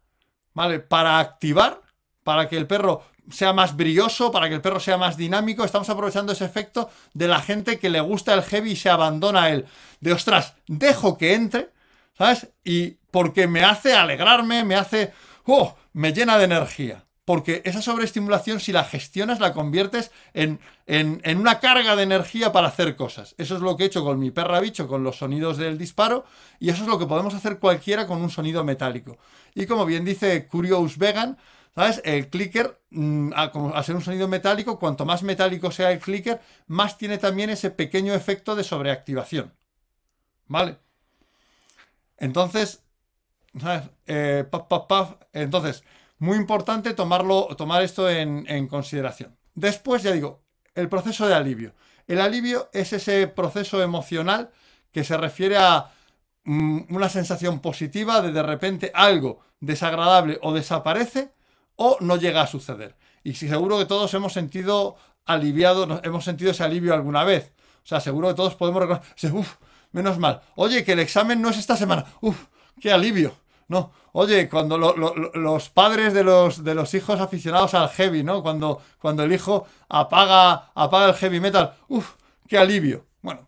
¿vale? 0.53 0.79
Para 0.79 1.19
activar, 1.19 1.81
para 2.23 2.47
que 2.47 2.57
el 2.57 2.67
perro 2.67 3.03
sea 3.29 3.53
más 3.53 3.75
brilloso, 3.75 4.31
para 4.31 4.47
que 4.47 4.55
el 4.55 4.61
perro 4.61 4.79
sea 4.79 4.97
más 4.97 5.17
dinámico, 5.17 5.63
estamos 5.63 5.89
aprovechando 5.89 6.33
ese 6.33 6.45
efecto 6.45 6.89
de 7.13 7.27
la 7.27 7.41
gente 7.41 7.79
que 7.79 7.89
le 7.89 7.99
gusta 7.99 8.33
el 8.33 8.43
heavy 8.43 8.71
y 8.71 8.75
se 8.75 8.89
abandona 8.89 9.43
a 9.43 9.49
él. 9.49 9.65
De 9.99 10.13
ostras, 10.13 10.55
dejo 10.67 11.17
que 11.17 11.33
entre, 11.33 11.71
¿sabes? 12.17 12.49
Y 12.63 12.97
porque 13.11 13.47
me 13.47 13.63
hace 13.63 13.93
alegrarme, 13.93 14.63
me 14.63 14.75
hace... 14.75 15.13
¡Oh! 15.45 15.75
Me 15.93 16.11
llena 16.11 16.37
de 16.37 16.45
energía 16.45 17.05
porque 17.25 17.63
esa 17.65 17.81
sobreestimulación, 17.81 18.59
si 18.59 18.71
la 18.71 18.83
gestionas, 18.83 19.39
la 19.39 19.51
conviertes 19.51 20.11
en, 20.33 20.59
una 21.37 21.59
carga 21.59 21.95
de 21.95 22.03
energía 22.03 22.51
para 22.51 22.67
hacer 22.67 22.95
cosas. 22.95 23.33
Eso 23.39 23.55
es 23.55 23.61
lo 23.61 23.75
que 23.75 23.83
he 23.83 23.87
hecho 23.87 24.03
con 24.03 24.19
mi 24.19 24.29
perra 24.29 24.59
bicho, 24.59 24.87
con 24.87 25.03
los 25.03 25.17
sonidos 25.17 25.57
del 25.57 25.79
disparo, 25.79 26.25
y 26.59 26.69
eso 26.69 26.83
es 26.83 26.87
lo 26.87 26.99
que 26.99 27.07
podemos 27.07 27.33
hacer 27.33 27.57
cualquiera 27.57 28.05
con 28.05 28.21
un 28.21 28.29
sonido 28.29 28.63
metálico. 28.63 29.17
Y 29.55 29.65
como 29.65 29.85
bien 29.85 30.05
dice 30.05 30.47
Curious 30.47 30.99
Vegan, 30.99 31.37
¿sabes? 31.73 31.99
El 32.05 32.29
clicker, 32.29 32.79
mm, 32.91 33.31
ser 33.83 33.95
un 33.95 34.01
sonido 34.03 34.27
metálico, 34.27 34.77
cuanto 34.77 35.03
más 35.05 35.23
metálico 35.23 35.71
sea 35.71 35.91
el 35.91 35.99
clicker, 35.99 36.39
más 36.67 36.97
tiene 36.97 37.17
también 37.17 37.49
ese 37.49 37.71
pequeño 37.71 38.13
efecto 38.13 38.55
de 38.55 38.63
sobreactivación. 38.63 39.51
¿Vale? 40.47 40.77
Entonces, 42.17 42.83
¿sabes? 43.59 43.89
Eh, 44.07 44.45
Entonces, 45.33 45.83
muy 46.19 46.37
importante 46.37 46.93
tomarlo, 46.93 47.47
tomar 47.57 47.83
esto 47.83 48.09
en, 48.09 48.67
consideración. 48.67 49.35
Después, 49.53 50.03
ya 50.03 50.11
digo, 50.11 50.41
el 50.73 50.89
proceso 50.89 51.27
de 51.27 51.35
alivio. 51.35 51.73
El 52.07 52.21
alivio 52.21 52.69
es 52.73 52.93
ese 52.93 53.27
proceso 53.27 53.81
emocional 53.81 54.51
que 54.91 55.03
se 55.03 55.17
refiere 55.17 55.57
a 55.57 55.91
mm, 56.43 56.93
una 56.93 57.09
sensación 57.09 57.59
positiva 57.59 58.21
de 58.21 58.31
de 58.31 58.43
repente 58.43 58.91
algo 58.93 59.39
desagradable 59.59 60.39
o 60.41 60.53
desaparece 60.53 61.33
o 61.75 61.97
no 61.99 62.17
llega 62.17 62.41
a 62.41 62.47
suceder. 62.47 62.95
Y 63.23 63.33
seguro 63.33 63.79
que 63.79 63.85
todos 63.85 64.13
hemos 64.13 64.33
sentido 64.33 64.95
aliviado, 65.25 66.01
hemos 66.03 66.23
sentido 66.23 66.51
ese 66.51 66.63
alivio 66.63 66.93
alguna 66.93 67.23
vez. 67.23 67.51
O 67.83 67.87
sea, 67.87 67.99
seguro 67.99 68.29
que 68.29 68.35
todos 68.35 68.55
podemos 68.55 68.81
reconocer, 68.81 69.31
menos 69.91 70.17
mal. 70.17 70.41
Oye, 70.55 70.83
que 70.83 70.93
el 70.93 70.99
examen 70.99 71.41
no 71.41 71.49
es 71.49 71.57
esta 71.57 71.75
semana. 71.75 72.05
Uf, 72.21 72.45
qué 72.79 72.91
alivio. 72.91 73.35
No, 73.67 73.91
oye, 74.11 74.47
cuando 74.47 74.77
los 74.77 75.69
padres 75.69 76.13
de 76.13 76.23
los, 76.23 76.63
de 76.63 76.75
los 76.75 76.93
hijos 76.93 77.19
aficionados 77.19 77.73
al 77.73 77.89
heavy, 77.89 78.23
¿no? 78.23 78.43
Cuando, 78.43 78.81
cuando 78.99 79.23
el 79.23 79.33
hijo 79.33 79.65
apaga, 79.89 80.71
apaga 80.75 81.09
el 81.09 81.15
heavy 81.15 81.39
metal, 81.39 81.73
¡uf! 81.87 82.13
¡Qué 82.47 82.59
alivio! 82.59 83.07
Bueno, 83.23 83.47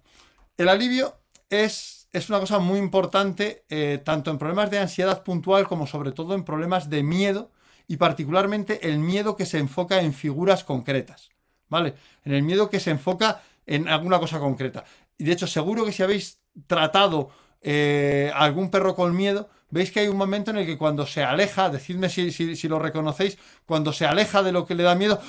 el 0.58 0.70
alivio 0.70 1.20
es, 1.52 2.10
es 2.12 2.30
una 2.30 2.40
cosa 2.40 2.58
muy 2.58 2.80
importante 2.80 3.64
eh, 3.70 4.02
tanto 4.04 4.32
en 4.32 4.40
problemas 4.40 4.72
de 4.72 4.80
ansiedad 4.80 5.24
puntual 5.24 5.68
como 5.68 5.86
sobre 5.86 6.12
todo 6.12 6.34
en 6.34 6.44
problemas 6.44 6.90
de 6.90 7.04
miedo 7.04 7.52
y 7.88 7.98
particularmente 7.98 8.90
el 8.90 8.98
miedo 8.98 9.36
que 9.36 9.46
se 9.46 9.60
enfoca 9.60 10.02
en 10.02 10.14
figuras 10.14 10.64
concretas, 10.64 11.30
¿vale? 11.70 11.94
En 12.26 12.34
el 12.34 12.42
miedo 12.42 12.72
que 12.72 12.80
se 12.80 12.90
enfoca 12.90 13.44
en 13.68 13.88
alguna 13.88 14.20
cosa 14.20 14.40
concreta. 14.40 14.84
Y 15.18 15.26
de 15.26 15.34
hecho, 15.34 15.46
seguro 15.46 15.86
que 15.86 15.92
si 15.92 16.02
habéis 16.02 16.42
tratado 16.66 17.30
eh, 17.62 18.32
algún 18.36 18.70
perro 18.70 18.96
con 18.96 19.16
miedo, 19.16 19.50
veis 19.70 19.92
que 19.92 20.00
hay 20.00 20.08
un 20.08 20.18
momento 20.18 20.52
en 20.52 20.58
el 20.58 20.66
que 20.66 20.78
cuando 20.78 21.06
se 21.06 21.24
aleja, 21.24 21.70
decidme 21.70 22.10
si, 22.10 22.68
lo 22.68 22.80
reconocéis, 22.80 23.38
cuando 23.66 23.94
se 23.94 24.06
aleja 24.06 24.44
de 24.44 24.52
lo 24.52 24.66
que 24.66 24.76
le 24.76 24.84
da 24.84 24.96
miedo, 24.96 25.20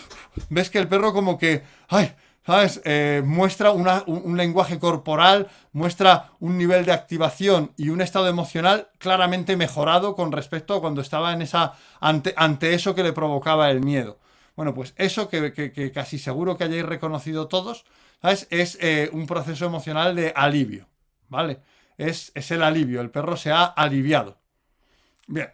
ves 0.49 0.71
que 0.71 0.79
el 0.79 0.89
perro 0.89 1.13
como 1.13 1.39
que, 1.39 1.63
ay, 1.89 2.15
¿sabes? 2.47 2.81
Eh, 2.85 3.23
muestra 3.25 3.73
un, 3.73 4.37
lenguaje 4.37 4.79
corporal, 4.79 5.49
muestra 5.73 6.33
un 6.41 6.57
nivel 6.57 6.85
de 6.85 6.93
activación 6.93 7.73
y 7.77 7.91
un 7.91 8.01
estado 8.01 8.29
emocional 8.29 8.89
claramente 8.99 9.57
mejorado 9.57 10.15
con 10.15 10.33
respecto 10.33 10.75
a 10.75 10.81
cuando 10.81 11.01
estaba 11.01 11.33
en 11.33 11.43
esa, 11.43 11.75
ante, 12.01 12.75
eso 12.75 12.95
que 12.95 13.03
le 13.03 13.13
provocaba 13.13 13.71
el 13.71 13.81
miedo. 13.81 14.19
Bueno, 14.57 14.75
pues 14.75 14.95
eso 14.97 15.29
que, 15.29 15.93
casi 15.95 16.19
seguro 16.19 16.57
que 16.57 16.65
hayáis 16.65 16.85
reconocido 16.85 17.49
todos, 17.49 17.85
¿sabes? 18.23 18.47
Es 18.51 18.79
eh, 18.81 19.11
un 19.13 19.27
proceso 19.27 19.67
emocional 19.67 20.17
de 20.17 20.33
alivio, 20.35 20.89
¿vale? 21.29 21.61
Es, 21.99 22.33
el 22.51 22.63
alivio, 22.63 23.01
el 23.01 23.11
perro 23.11 23.37
se 23.37 23.53
ha 23.53 23.65
aliviado. 23.65 24.39
Bien. 25.27 25.53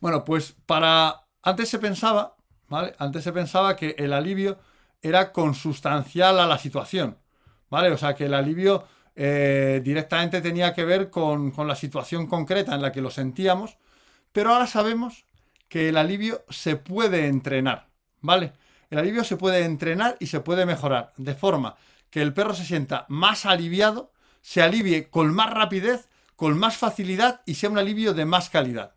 Bueno, 0.00 0.24
pues 0.24 0.56
para... 0.66 1.22
Antes 1.42 1.68
se 1.68 1.78
pensaba, 1.78 2.36
¿vale? 2.68 2.94
Antes 2.98 3.22
se 3.22 3.32
pensaba 3.32 3.76
que 3.76 3.94
el 3.98 4.12
alivio 4.12 4.58
era 5.00 5.32
consustancial 5.32 6.40
a 6.40 6.46
la 6.46 6.58
situación, 6.58 7.18
¿vale? 7.70 7.90
O 7.90 7.98
sea, 7.98 8.16
que 8.16 8.24
el 8.26 8.34
alivio 8.34 8.84
eh, 9.14 9.80
directamente 9.84 10.40
tenía 10.40 10.74
que 10.74 10.84
ver 10.84 11.10
con, 11.10 11.52
con, 11.52 11.68
la 11.68 11.76
situación 11.76 12.26
concreta 12.26 12.74
en 12.74 12.82
la 12.82 12.90
que 12.90 13.00
lo 13.00 13.10
sentíamos, 13.10 13.78
pero 14.32 14.52
ahora 14.52 14.66
sabemos 14.66 15.24
que 15.68 15.88
el 15.88 15.96
alivio 15.96 16.44
se 16.48 16.74
puede 16.74 17.28
entrenar, 17.28 17.86
¿vale? 18.20 18.52
el 18.90 18.98
alivio 18.98 19.24
se 19.24 19.36
puede 19.36 19.64
entrenar 19.64 20.16
y 20.20 20.26
se 20.26 20.40
puede 20.40 20.66
mejorar, 20.66 21.12
de 21.16 21.34
forma 21.34 21.76
que 22.10 22.22
el 22.22 22.32
perro 22.32 22.54
se 22.54 22.64
sienta 22.64 23.04
más 23.08 23.46
aliviado, 23.46 24.12
se 24.46 24.62
alivie 24.62 25.10
con 25.10 25.34
más 25.34 25.50
rapidez, 25.50 26.08
con 26.36 26.56
más 26.56 26.76
facilidad 26.76 27.40
y 27.46 27.54
sea 27.54 27.68
un 27.68 27.78
alivio 27.78 28.14
de 28.14 28.24
más 28.26 28.48
calidad. 28.48 28.94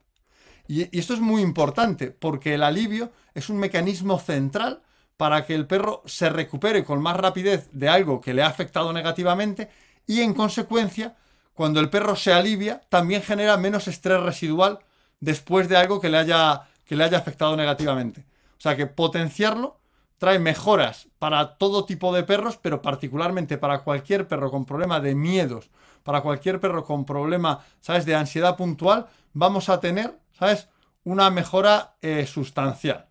Y, 0.67 0.95
esto 0.95 1.15
es 1.15 1.21
muy 1.21 1.41
importante, 1.41 2.11
porque 2.11 2.53
el 2.53 2.61
alivio 2.61 3.11
es 3.33 3.49
un 3.49 3.57
mecanismo 3.57 4.19
central 4.19 4.83
para 5.17 5.47
que 5.47 5.55
el 5.55 5.65
perro 5.65 6.03
se 6.05 6.29
recupere 6.29 6.83
con 6.83 7.01
más 7.01 7.17
rapidez 7.17 7.67
de 7.71 7.89
algo 7.89 8.21
que 8.21 8.35
le 8.35 8.43
ha 8.43 8.47
afectado 8.47 8.93
negativamente 8.93 9.71
y 10.05 10.21
en 10.21 10.35
consecuencia, 10.35 11.15
cuando 11.55 11.79
el 11.79 11.89
perro 11.89 12.15
se 12.15 12.31
alivia, 12.31 12.81
también 12.87 13.23
genera 13.23 13.57
menos 13.57 13.87
estrés 13.87 14.21
residual 14.21 14.77
después 15.19 15.67
de 15.67 15.77
algo 15.77 15.99
que 15.99 16.09
le 16.09 16.19
haya, 16.19 16.67
que 16.85 16.95
le 16.95 17.05
haya 17.05 17.17
afectado 17.17 17.57
negativamente. 17.57 18.23
O 18.59 18.61
sea 18.61 18.77
que 18.77 18.85
potenciarlo 18.85 19.79
trae 20.19 20.37
mejoras 20.37 21.07
para 21.17 21.57
todo 21.57 21.85
tipo 21.85 22.13
de 22.13 22.23
perros, 22.23 22.59
pero 22.61 22.81
particularmente 22.81 23.57
para 23.57 23.79
cualquier 23.79 24.27
perro 24.27 24.51
con 24.51 24.65
problema 24.65 24.99
de 24.99 25.15
miedos, 25.15 25.71
para 26.03 26.21
cualquier 26.21 26.59
perro 26.59 26.83
con 26.83 27.05
problema, 27.05 27.65
¿sabes?, 27.81 28.05
de 28.05 28.15
ansiedad 28.15 28.55
puntual, 28.55 29.07
vamos 29.33 29.69
a 29.69 29.79
tener, 29.79 30.19
¿sabes?, 30.37 30.67
una 31.03 31.29
mejora 31.31 31.95
eh, 32.01 32.27
sustancial. 32.27 33.07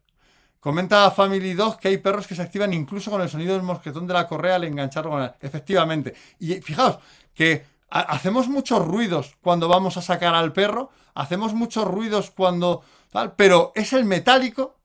Comenta 0.61 1.11
Family 1.11 1.55
Dog 1.55 1.79
que 1.79 1.89
hay 1.89 1.99
perros 1.99 2.27
que 2.27 2.35
se 2.35 2.43
activan 2.43 2.73
incluso 2.73 3.11
con 3.11 3.23
el 3.23 3.29
sonido 3.29 3.55
del 3.55 3.63
mosquetón 3.63 4.07
de 4.07 4.15
la 4.15 4.27
correa 4.27 4.57
al 4.57 4.65
engancharlo 4.65 5.11
con 5.11 5.33
Efectivamente. 5.41 6.15
Y 6.39 6.61
fijaos 6.61 6.99
que 7.33 7.65
hacemos 7.89 8.49
muchos 8.49 8.85
ruidos 8.85 9.37
cuando 9.41 9.69
vamos 9.69 9.97
a 9.97 10.03
sacar 10.03 10.35
al 10.35 10.53
perro, 10.53 10.91
hacemos 11.15 11.55
muchos 11.55 11.87
ruidos 11.87 12.31
cuando 12.33 12.83
tal, 13.11 13.33
pero 13.35 13.73
es 13.75 13.93
el 13.93 14.05
metálico 14.05 14.77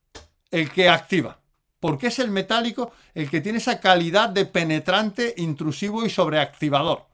el 0.52 0.72
que 0.72 0.90
activa. 0.90 1.40
Porque 1.84 2.08
es 2.08 2.20
el 2.20 2.32
metálico 2.32 2.94
el 3.14 3.30
que 3.30 3.42
tiene 3.42 3.58
esa 3.58 3.82
calidad 3.82 4.30
de 4.30 4.46
penetrante, 4.46 5.34
intrusivo 5.36 6.06
y 6.06 6.10
sobreactivador. 6.10 7.08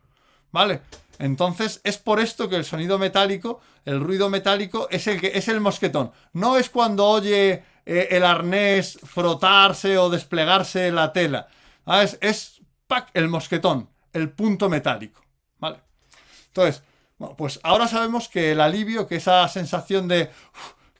¿Vale? 0.51 0.81
Entonces 1.17 1.81
es 1.83 1.97
por 1.97 2.19
esto 2.19 2.47
que 2.47 2.55
el 2.55 2.65
sonido 2.65 2.99
metálico, 2.99 3.61
el 3.83 3.99
ruido 3.99 4.29
metálico, 4.29 4.87
es 4.91 5.07
el 5.07 5.19
que 5.19 5.31
es 5.33 5.47
el 5.47 5.59
mosquetón. 5.59 6.11
No 6.33 6.55
es 6.55 6.69
cuando 6.69 7.07
oye 7.07 7.63
eh, 7.83 8.09
el 8.11 8.23
arnés 8.23 8.99
frotarse 9.03 9.97
o 9.97 10.11
desplegarse 10.11 10.91
la 10.91 11.11
tela. 11.13 11.47
Es, 11.87 12.19
es 12.21 12.61
el 13.15 13.27
mosquetón, 13.27 13.89
el 14.13 14.29
punto 14.29 14.69
metálico. 14.69 15.25
¿Vale? 15.57 15.79
Entonces, 16.49 16.83
pues 17.39 17.59
ahora 17.63 17.87
sabemos 17.87 18.29
que 18.29 18.51
el 18.51 18.61
alivio, 18.61 19.07
que 19.07 19.15
esa 19.15 19.47
sensación 19.47 20.07
de 20.07 20.29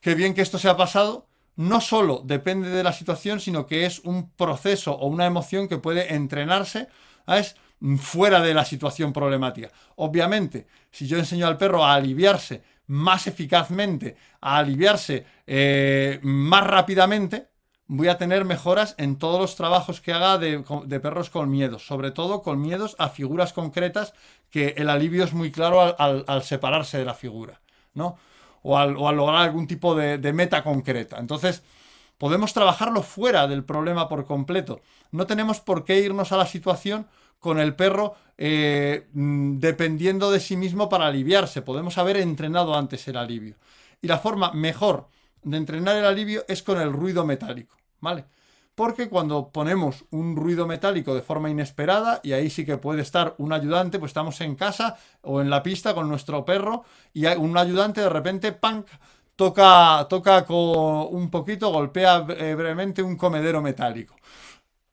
qué 0.01 0.15
bien 0.15 0.33
que 0.33 0.41
esto 0.41 0.57
se 0.57 0.69
ha 0.69 0.75
pasado, 0.75 1.28
no 1.59 1.81
solo 1.81 2.21
depende 2.23 2.69
de 2.69 2.83
la 2.83 2.93
situación, 2.93 3.41
sino 3.41 3.67
que 3.67 3.85
es 3.85 3.99
un 4.05 4.29
proceso 4.29 4.93
o 4.93 5.07
una 5.07 5.25
emoción 5.25 5.67
que 5.67 5.77
puede 5.77 6.13
entrenarse 6.13 6.87
¿sabes? 7.25 7.57
fuera 7.97 8.39
de 8.39 8.53
la 8.53 8.63
situación 8.63 9.11
problemática. 9.11 9.69
Obviamente, 9.97 10.67
si 10.89 11.05
yo 11.05 11.17
enseño 11.17 11.45
al 11.45 11.57
perro 11.57 11.83
a 11.83 11.95
aliviarse 11.95 12.63
más 12.87 13.27
eficazmente, 13.27 14.15
a 14.39 14.57
aliviarse 14.57 15.25
eh, 15.45 16.21
más 16.23 16.65
rápidamente, 16.65 17.49
voy 17.87 18.07
a 18.07 18.17
tener 18.17 18.45
mejoras 18.45 18.95
en 18.97 19.17
todos 19.17 19.41
los 19.41 19.57
trabajos 19.57 19.99
que 19.99 20.13
haga 20.13 20.37
de, 20.37 20.99
perros 21.01 21.29
con 21.29 21.51
miedos, 21.51 21.85
sobre 21.85 22.11
todo 22.11 22.41
con 22.41 22.61
miedos 22.61 22.95
a 22.99 23.09
figuras 23.09 23.51
concretas, 23.51 24.13
que 24.49 24.75
el 24.77 24.89
alivio 24.89 25.25
es 25.25 25.33
muy 25.33 25.51
claro 25.51 25.99
al 25.99 26.43
separarse 26.43 26.97
de 26.97 27.05
la 27.05 27.15
figura, 27.15 27.59
¿no? 27.93 28.17
O 28.63 28.77
al, 28.77 28.93
lograr 28.93 29.43
algún 29.43 29.67
tipo 29.67 29.95
de, 29.95 30.33
meta 30.33 30.63
concreta. 30.63 31.17
Entonces, 31.19 31.63
podemos 32.17 32.53
trabajarlo 32.53 33.03
fuera 33.03 33.47
del 33.47 33.63
problema 33.63 34.09
por 34.09 34.25
completo. 34.25 34.81
No 35.11 35.25
tenemos 35.25 35.59
por 35.59 35.85
qué 35.85 35.99
irnos 35.99 36.31
a 36.31 36.37
la 36.37 36.45
situación 36.45 37.07
con 37.39 37.59
el 37.59 37.75
perro 37.75 38.15
eh, 38.37 39.07
mm, 39.13 39.59
dependiendo 39.59 40.31
de 40.31 40.39
sí 40.39 40.57
mismo 40.57 40.89
para 40.89 41.07
aliviarse. 41.07 41.61
Podemos 41.61 41.97
haber 41.97 42.17
entrenado 42.17 42.75
antes 42.75 43.07
el 43.07 43.17
alivio. 43.17 43.55
Y 44.01 44.07
la 44.07 44.19
forma 44.19 44.51
mejor 44.53 45.07
de 45.43 45.57
entrenar 45.57 45.95
el 45.97 46.05
alivio 46.05 46.43
es 46.47 46.63
con 46.63 46.79
el 46.79 46.91
ruido 46.91 47.25
metálico, 47.25 47.77
¿vale? 47.99 48.25
Porque 48.79 49.09
cuando 49.09 49.49
ponemos 49.49 50.05
un 50.09 50.37
ruido 50.37 50.65
metálico 50.65 51.13
de 51.13 51.21
forma 51.21 51.49
inesperada, 51.49 52.21
y 52.23 52.31
ahí 52.31 52.49
sí 52.49 52.65
que 52.65 52.77
puede 52.77 53.01
estar 53.01 53.35
un 53.37 53.51
ayudante, 53.51 53.99
pues 53.99 54.11
estamos 54.11 54.39
en 54.39 54.55
casa 54.55 54.95
o 55.21 55.41
en 55.41 55.49
la 55.49 55.61
pista 55.61 55.93
con 55.93 56.07
nuestro 56.07 56.45
perro, 56.45 56.85
y 57.13 57.25
un 57.25 57.57
ayudante 57.57 57.99
de 57.99 58.07
repente, 58.07 58.57
toca, 59.35 60.07
toca 60.09 60.45
con 60.45 61.13
un 61.13 61.29
poquito, 61.29 61.73
golpea 61.73 62.25
eh, 62.29 62.55
brevemente 62.55 63.03
un 63.03 63.17
comedero 63.17 63.61
metálico. 63.61 64.15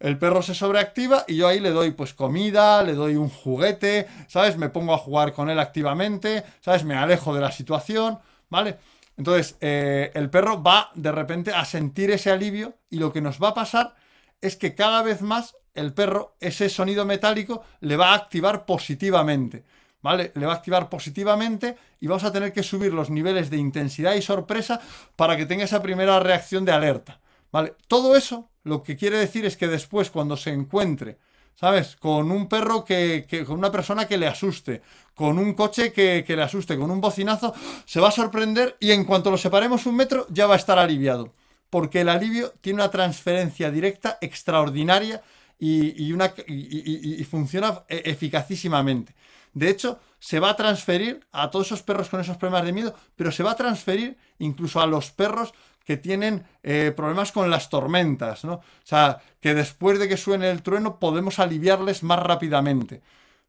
El 0.01 0.19
perro 0.19 0.43
se 0.43 0.57
sobreactiva 0.57 1.25
y 1.29 1.37
yo 1.37 1.47
ahí 1.47 1.61
le 1.61 1.71
doy 1.71 1.93
pues 1.93 2.13
comida, 2.13 2.83
le 2.83 2.95
doy 2.95 3.15
un 3.15 3.29
juguete, 3.29 4.09
¿sabes? 4.27 4.57
Me 4.57 4.69
pongo 4.69 4.95
a 4.95 4.99
jugar 4.99 5.33
con 5.33 5.49
él 5.49 5.61
activamente, 5.61 6.43
¿sabes? 6.61 6.83
Me 6.83 6.97
alejo 6.97 7.33
de 7.33 7.41
la 7.41 7.53
situación, 7.53 8.19
¿vale? 8.51 8.79
Entonces, 9.17 9.57
eh, 9.61 10.11
el 10.15 10.31
perro 10.31 10.63
va 10.63 10.91
de 10.95 11.11
repente 11.11 11.53
a 11.53 11.65
sentir 11.65 12.11
ese 12.11 12.31
alivio 12.31 12.75
y 12.91 12.99
lo 12.99 13.13
que 13.13 13.21
nos 13.21 13.43
va 13.43 13.49
a 13.49 13.55
pasar 13.55 13.95
es 14.41 14.57
que 14.57 14.75
cada 14.75 15.03
vez 15.03 15.23
más 15.23 15.57
el 15.75 15.93
perro, 15.93 16.37
ese 16.41 16.69
sonido 16.69 17.05
metálico, 17.05 17.63
le 17.81 17.97
va 17.97 18.13
a 18.13 18.15
activar 18.15 18.67
positivamente. 18.67 19.65
¿Vale? 20.03 20.31
Le 20.35 20.47
va 20.47 20.53
a 20.53 20.57
activar 20.57 20.89
positivamente 20.89 21.77
y 21.99 22.07
vamos 22.07 22.23
a 22.23 22.31
tener 22.31 22.53
que 22.53 22.63
subir 22.63 22.93
los 22.93 23.11
niveles 23.11 23.51
de 23.51 23.57
intensidad 23.57 24.15
y 24.15 24.23
sorpresa 24.23 24.81
para 25.17 25.37
que 25.37 25.47
tenga 25.47 25.65
esa 25.65 25.83
primera 25.83 26.21
reacción 26.21 26.65
de 26.65 26.73
alerta. 26.73 27.19
¿Vale? 27.51 27.75
Todo 27.89 28.15
eso 28.15 28.51
lo 28.63 28.83
que 28.83 28.97
quiere 28.97 29.19
decir 29.19 29.45
es 29.47 29.57
que 29.57 29.67
después, 29.67 30.11
cuando 30.11 30.37
se 30.37 30.51
encuentre 30.51 31.19
¿sabes? 31.57 31.97
Con 31.97 32.31
un 32.31 32.49
perro 32.49 32.85
que, 32.85 33.27
con 33.47 33.59
una 33.59 33.73
persona 33.73 34.07
que 34.07 34.19
le 34.19 34.29
asuste, 34.29 34.83
con 35.15 35.39
un 35.39 35.55
coche 35.55 35.93
que, 35.93 36.25
le 36.29 36.43
asuste, 36.43 36.79
con 36.79 36.91
un 36.91 37.01
bocinazo, 37.01 37.55
se 37.85 37.99
va 37.99 38.09
a 38.09 38.13
sorprender 38.13 38.77
y 38.79 38.93
en 38.93 39.05
cuanto 39.05 39.31
lo 39.31 39.39
separemos 39.39 39.87
un 39.87 39.97
metro 39.97 40.27
ya 40.29 40.47
va 40.47 40.55
a 40.55 40.59
estar 40.59 40.79
aliviado. 40.79 41.35
Porque 41.71 42.03
el 42.03 42.09
alivio 42.09 42.53
tiene 42.61 42.83
una 42.83 42.91
transferencia 42.91 43.71
directa 43.71 44.19
extraordinaria 44.21 45.23
y, 45.59 46.05
y, 46.05 47.25
funciona 47.25 47.83
e, 47.89 48.03
eficacísimamente. 48.05 49.15
De 49.53 49.71
hecho, 49.71 49.99
se 50.19 50.39
va 50.39 50.51
a 50.51 50.57
transferir 50.57 51.27
a 51.33 51.51
todos 51.51 51.67
esos 51.67 51.83
perros 51.83 52.11
con 52.11 52.21
esos 52.21 52.37
problemas 52.37 52.67
de 52.67 52.73
miedo, 52.73 52.95
pero 53.17 53.33
se 53.33 53.43
va 53.43 53.53
a 53.53 53.57
transferir 53.57 54.17
incluso 54.39 54.81
a 54.81 54.87
los 54.87 55.11
perros 55.11 55.55
que 55.87 55.97
tienen 55.97 56.45
eh, 56.65 56.93
problemas 56.95 57.31
con 57.33 57.49
las 57.49 57.71
tormentas, 57.71 58.45
¿no? 58.45 58.55
O 58.55 58.63
sea, 58.83 59.23
que 59.47 59.55
después 59.55 60.01
de 60.01 60.09
que 60.09 60.17
suene 60.17 60.51
el 60.51 60.65
trueno 60.65 60.99
podemos 60.99 61.39
aliviarles 61.39 62.03
más 62.03 62.19
rápidamente. 62.19 63.01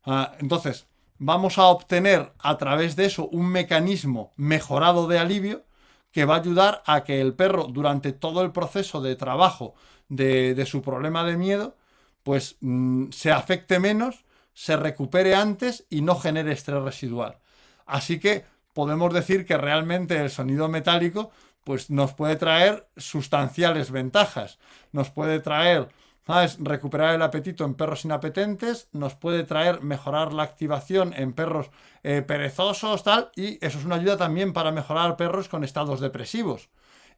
Ah, 0.06 0.36
entonces, 0.40 0.86
vamos 1.18 1.58
a 1.58 1.66
obtener 1.66 2.34
a 2.38 2.56
través 2.60 2.96
de 2.96 3.06
eso 3.06 3.28
un 3.30 3.48
mecanismo 3.48 4.32
mejorado 4.36 5.08
de 5.08 5.18
alivio 5.18 5.64
que 6.12 6.26
va 6.26 6.36
a 6.36 6.40
ayudar 6.40 6.84
a 6.86 7.04
que 7.04 7.20
el 7.20 7.34
perro 7.34 7.64
durante 7.64 8.12
todo 8.12 8.44
el 8.44 8.52
proceso 8.52 9.02
de 9.02 9.16
trabajo 9.16 9.74
de, 10.08 10.64
su 10.68 10.84
problema 10.84 11.24
de 11.24 11.36
miedo, 11.36 11.76
pues 12.22 12.58
mm, 12.62 13.10
se 13.10 13.32
afecte 13.32 13.80
menos, 13.80 14.24
se 14.54 14.78
recupere 14.78 15.34
antes 15.34 15.88
y 15.90 16.02
no 16.02 16.16
genere 16.16 16.52
estrés 16.52 16.84
residual. 16.84 17.40
Así 17.88 18.20
que 18.20 18.46
podemos 18.74 19.12
decir 19.12 19.48
que 19.48 19.58
realmente 19.58 20.16
el 20.22 20.30
sonido 20.30 20.70
metálico 20.70 21.32
pues 21.68 21.90
nos 21.90 22.14
puede 22.14 22.38
traer 22.38 22.88
sustanciales 22.96 23.92
ventajas. 23.92 24.58
Nos 24.94 25.10
puede 25.10 25.42
traer, 25.42 25.90
¿sabes? 26.26 26.58
Recuperar 26.62 27.14
el 27.14 27.22
apetito 27.22 27.66
en 27.66 27.74
perros 27.74 28.06
inapetentes, 28.06 28.88
nos 28.94 29.16
puede 29.16 29.44
traer 29.44 29.82
mejorar 29.82 30.32
la 30.32 30.44
activación 30.44 31.14
en 31.14 31.34
perros 31.34 31.70
eh, 32.04 32.22
perezosos, 32.22 33.04
tal, 33.04 33.32
y 33.36 33.58
eso 33.60 33.80
es 33.80 33.84
una 33.84 33.96
ayuda 33.98 34.16
también 34.16 34.54
para 34.54 34.72
mejorar 34.72 35.18
perros 35.18 35.50
con 35.50 35.66
estados 35.66 36.00
depresivos. 36.00 36.70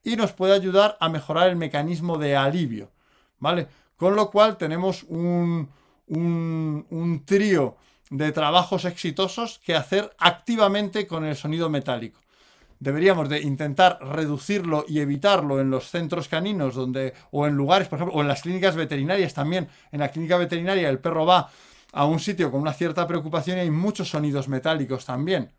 Y 0.04 0.16
nos 0.16 0.34
puede 0.34 0.54
ayudar 0.54 0.98
a 1.00 1.10
mejorar 1.10 1.48
el 1.50 1.56
mecanismo 1.56 2.18
de 2.18 2.36
alivio, 2.36 2.90
¿vale? 3.38 3.68
Con 3.98 4.16
lo 4.16 4.32
cual 4.32 4.58
tenemos 4.58 5.04
un, 5.04 5.70
un, 6.08 6.88
un 6.90 7.24
trío 7.24 7.78
de 8.10 8.32
trabajos 8.32 8.86
exitosos 8.86 9.60
que 9.60 9.76
hacer 9.76 10.12
activamente 10.18 11.06
con 11.06 11.24
el 11.24 11.36
sonido 11.36 11.70
metálico 11.70 12.20
deberíamos 12.80 13.28
de 13.28 13.42
intentar 13.42 14.00
reducirlo 14.02 14.86
y 14.88 15.00
evitarlo 15.00 15.60
en 15.60 15.70
los 15.70 15.89
centros 15.89 16.28
caninos 16.28 16.76
donde 16.76 17.13
o 17.32 17.46
en 17.46 17.56
lugares, 17.56 17.88
por 17.88 17.98
ejemplo, 17.98 18.18
o 18.18 18.22
en 18.22 18.28
las 18.28 18.42
clínicas 18.42 18.76
veterinarias 18.76 19.34
también. 19.34 19.68
En 19.92 20.00
la 20.00 20.10
clínica 20.10 20.38
veterinaria 20.38 20.89
el 20.89 21.00
perro 21.00 21.26
va 21.26 21.50
a 21.92 22.06
un 22.06 22.20
sitio 22.20 22.52
con 22.52 22.62
una 22.62 22.74
cierta 22.74 23.06
preocupación 23.06 23.58
y 23.58 23.62
hay 23.62 23.72
muchos 23.72 24.10
sonidos 24.10 24.48
metálicos 24.48 25.06
también. 25.06 25.52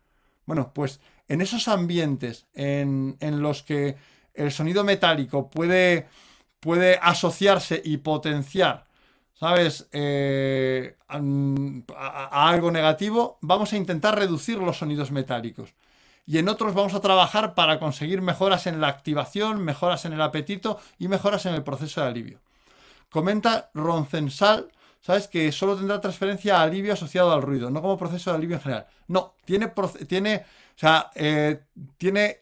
Bueno, 0.45 0.71
pues 0.73 0.99
en 1.27 1.41
esos 1.41 1.67
ambientes 1.67 2.47
en, 2.53 3.17
los 3.21 3.61
que 3.63 3.95
el 4.33 4.51
sonido 4.51 4.83
metálico 4.83 5.49
puede, 5.49 6.07
puede 6.59 6.97
asociarse 7.01 7.79
y 7.83 7.97
potenciar, 7.97 8.87
¿sabes?, 9.33 9.87
eh, 9.91 10.95
a 11.07 12.49
algo 12.49 12.71
negativo, 12.71 13.37
vamos 13.41 13.73
a 13.73 13.77
intentar 13.77 14.17
reducir 14.17 14.57
los 14.57 14.77
sonidos 14.77 15.11
metálicos 15.11 15.73
y 16.25 16.37
en 16.37 16.49
otros 16.49 16.73
vamos 16.73 16.93
a 16.93 17.01
trabajar 17.01 17.53
para 17.55 17.79
conseguir 17.79 18.21
mejoras 18.21 18.67
en 18.67 18.79
la 18.79 18.87
activación, 18.87 19.63
mejoras 19.63 20.05
en 20.05 20.13
el 20.13 20.21
apetito 20.21 20.79
y 20.99 21.07
mejoras 21.07 21.45
en 21.45 21.55
el 21.55 21.63
proceso 21.63 22.01
de 22.01 22.07
alivio. 22.07 22.39
comenta 23.09 23.69
Roncensal, 23.73 24.71
¿sabes? 25.01 25.27
Que 25.27 25.51
solo 25.51 25.75
tendrá 25.75 25.99
transferencia 25.99 26.59
a 26.59 26.63
alivio 26.63 26.93
asociado 26.93 27.33
al 27.33 27.41
ruido, 27.41 27.69
no 27.69 27.81
como 27.81 27.97
proceso 27.97 28.31
de 28.31 28.37
alivio 28.37 28.57
en 28.57 28.61
general. 28.61 28.87
No, 29.07 29.35
tiene, 29.45 29.71
tiene 30.07 30.45
o 30.75 30.79
sea, 30.79 31.11
eh, 31.13 31.61
tiene, 31.97 32.39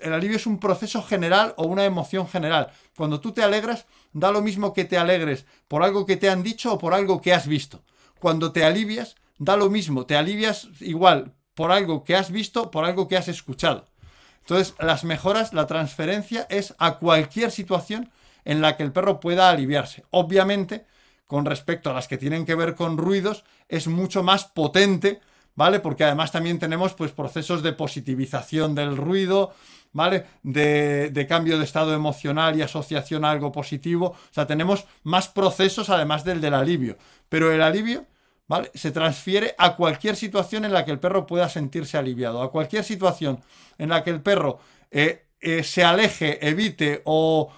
el 0.00 0.12
alivio 0.12 0.36
es 0.36 0.46
un 0.46 0.58
proceso 0.58 1.02
general 1.02 1.54
o 1.56 1.66
una 1.66 1.86
emoción 1.86 2.28
general. 2.28 2.70
Cuando 2.96 3.20
tú 3.20 3.32
te 3.32 3.42
alegras, 3.42 3.86
da 4.12 4.30
lo 4.30 4.42
mismo 4.42 4.74
que 4.74 4.84
te 4.84 4.98
alegres 4.98 5.46
por 5.68 5.82
algo 5.82 6.04
que 6.04 6.16
te 6.16 6.28
han 6.28 6.42
dicho 6.42 6.74
o 6.74 6.78
por 6.78 6.92
algo 6.92 7.20
que 7.20 7.32
has 7.32 7.46
visto. 7.46 7.82
Cuando 8.20 8.52
te 8.52 8.64
alivias, 8.64 9.16
da 9.38 9.56
lo 9.56 9.70
mismo, 9.70 10.04
te 10.04 10.16
alivias 10.16 10.68
igual 10.80 11.34
por 11.58 11.72
algo 11.72 12.04
que 12.04 12.14
has 12.14 12.30
visto, 12.30 12.70
por 12.70 12.84
algo 12.84 13.08
que 13.08 13.16
has 13.16 13.26
escuchado. 13.26 13.84
Entonces, 14.42 14.76
las 14.78 15.02
mejoras, 15.02 15.52
la 15.52 15.66
transferencia 15.66 16.46
es 16.50 16.72
a 16.78 16.98
cualquier 16.98 17.50
situación 17.50 18.12
en 18.44 18.60
la 18.60 18.76
que 18.76 18.84
el 18.84 18.92
perro 18.92 19.18
pueda 19.18 19.50
aliviarse. 19.50 20.04
Obviamente, 20.10 20.86
con 21.26 21.44
respecto 21.44 21.90
a 21.90 21.94
las 21.94 22.06
que 22.06 22.16
tienen 22.16 22.46
que 22.46 22.54
ver 22.54 22.76
con 22.76 22.96
ruidos, 22.96 23.42
es 23.68 23.88
mucho 23.88 24.22
más 24.22 24.44
potente, 24.44 25.18
¿vale? 25.56 25.80
Porque 25.80 26.04
además 26.04 26.30
también 26.30 26.60
tenemos 26.60 26.94
pues 26.94 27.10
procesos 27.10 27.64
de 27.64 27.72
positivización 27.72 28.76
del 28.76 28.96
ruido, 28.96 29.52
¿vale? 29.92 30.26
De, 30.44 31.26
cambio 31.28 31.58
de 31.58 31.64
estado 31.64 31.92
emocional 31.92 32.56
y 32.56 32.62
asociación 32.62 33.24
a 33.24 33.32
algo 33.32 33.50
positivo. 33.50 34.10
O 34.10 34.32
sea, 34.32 34.46
tenemos 34.46 34.84
más 35.02 35.26
procesos 35.26 35.90
además 35.90 36.22
del 36.22 36.40
del 36.40 36.54
alivio. 36.54 36.96
Pero 37.28 37.50
el 37.50 37.62
alivio 37.62 38.06
¿vale? 38.48 38.70
Se 38.74 38.90
transfiere 38.90 39.54
a 39.58 39.76
cualquier 39.76 40.16
situación 40.16 40.64
en 40.64 40.72
la 40.72 40.84
que 40.84 40.90
el 40.90 40.98
perro 40.98 41.26
pueda 41.26 41.48
sentirse 41.48 41.96
aliviado, 41.96 42.42
a 42.42 42.50
cualquier 42.50 42.82
situación 42.82 43.40
en 43.76 43.90
la 43.90 44.02
que 44.02 44.10
el 44.10 44.22
perro 44.22 44.58
eh, 44.90 45.26
eh, 45.40 45.62
se 45.62 45.84
aleje, 45.84 46.46
evite 46.48 47.02
o, 47.04 47.52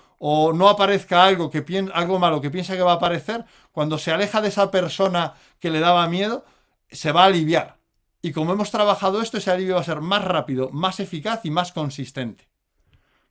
no 0.55 0.69
aparezca 0.69 1.25
algo, 1.25 1.49
que 1.49 1.65
algo 1.95 2.19
malo 2.19 2.43
que 2.43 2.51
piensa 2.51 2.77
que 2.77 2.83
va 2.83 2.93
a 2.93 2.97
aparecer, 2.97 3.47
cuando 3.73 3.97
se 3.97 4.13
aleja 4.13 4.43
de 4.43 4.49
esa 4.49 4.71
persona 4.71 5.33
que 5.59 5.71
le 5.71 5.81
daba 5.81 6.07
miedo, 6.09 6.45
se 6.91 7.11
va 7.13 7.23
a 7.23 7.27
aliviar. 7.27 7.79
Y 8.21 8.33
como 8.33 8.53
hemos 8.53 8.71
trabajado 8.71 9.23
esto, 9.23 9.39
ese 9.39 9.51
alivio 9.51 9.77
va 9.77 9.81
a 9.81 9.85
ser 9.85 10.03
más 10.03 10.23
rápido, 10.23 10.69
más 10.73 11.01
eficaz 11.01 11.41
y 11.45 11.51
más 11.51 11.73
consistente. 11.73 12.47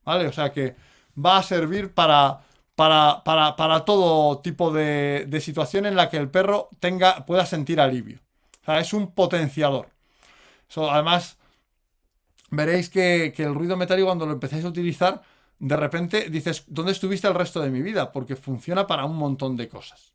¿Vale? 0.04 0.26
O 0.28 0.32
sea 0.32 0.52
que 0.52 0.76
va 1.16 1.38
a 1.38 1.44
servir 1.44 1.94
para, 1.94 2.40
para, 2.80 3.84
todo 3.86 4.40
tipo 4.40 4.72
de, 4.72 5.42
situación 5.42 5.86
en 5.86 5.98
la 5.98 6.10
que 6.10 6.16
el 6.16 6.30
perro 6.30 6.70
tenga, 6.80 7.26
pueda 7.26 7.46
sentir 7.46 7.82
alivio. 7.82 8.20
O 8.62 8.66
sea, 8.66 8.80
es 8.80 8.94
un 8.94 9.12
potenciador. 9.12 9.90
además, 10.78 11.38
veréis 12.52 12.90
que, 12.90 13.34
el 13.38 13.54
ruido 13.54 13.76
metálico 13.76 14.08
cuando 14.08 14.26
lo 14.26 14.32
empecéis 14.32 14.64
a 14.64 14.70
utilizar, 14.70 15.22
de 15.60 15.76
repente 15.76 16.30
dices, 16.30 16.64
¿dónde 16.68 16.94
estuviste 16.94 17.28
el 17.28 17.34
resto 17.34 17.60
de 17.60 17.70
mi 17.70 17.82
vida? 17.82 18.14
Porque 18.14 18.38
funciona 18.38 18.88
para 18.88 19.04
un 19.04 19.18
montón 19.18 19.58
de 19.58 19.68
cosas. 19.68 20.14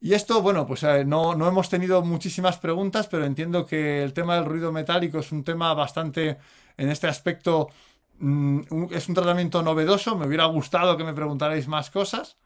Y 0.00 0.14
esto, 0.14 0.40
bueno, 0.40 0.66
pues 0.66 0.82
eh, 0.84 1.04
no, 1.04 1.34
no, 1.34 1.46
hemos 1.46 1.68
tenido 1.68 2.02
muchísimas 2.02 2.56
preguntas, 2.56 3.06
pero 3.06 3.26
entiendo 3.26 3.66
que 3.66 4.02
el 4.02 4.14
tema 4.14 4.36
del 4.36 4.46
ruido 4.46 4.72
metálico 4.72 5.18
es 5.18 5.30
un 5.32 5.44
tema 5.44 5.74
bastante, 5.74 6.38
en 6.78 6.88
este 6.88 7.06
aspecto, 7.06 7.68
es 8.90 9.08
un 9.08 9.14
tratamiento 9.14 9.62
novedoso, 9.62 10.16
me 10.16 10.26
hubiera 10.26 10.46
gustado 10.46 10.96
que 10.96 11.04
me 11.04 11.14
preguntarais 11.14 11.68
más 11.68 11.90
cosas. 11.90 12.36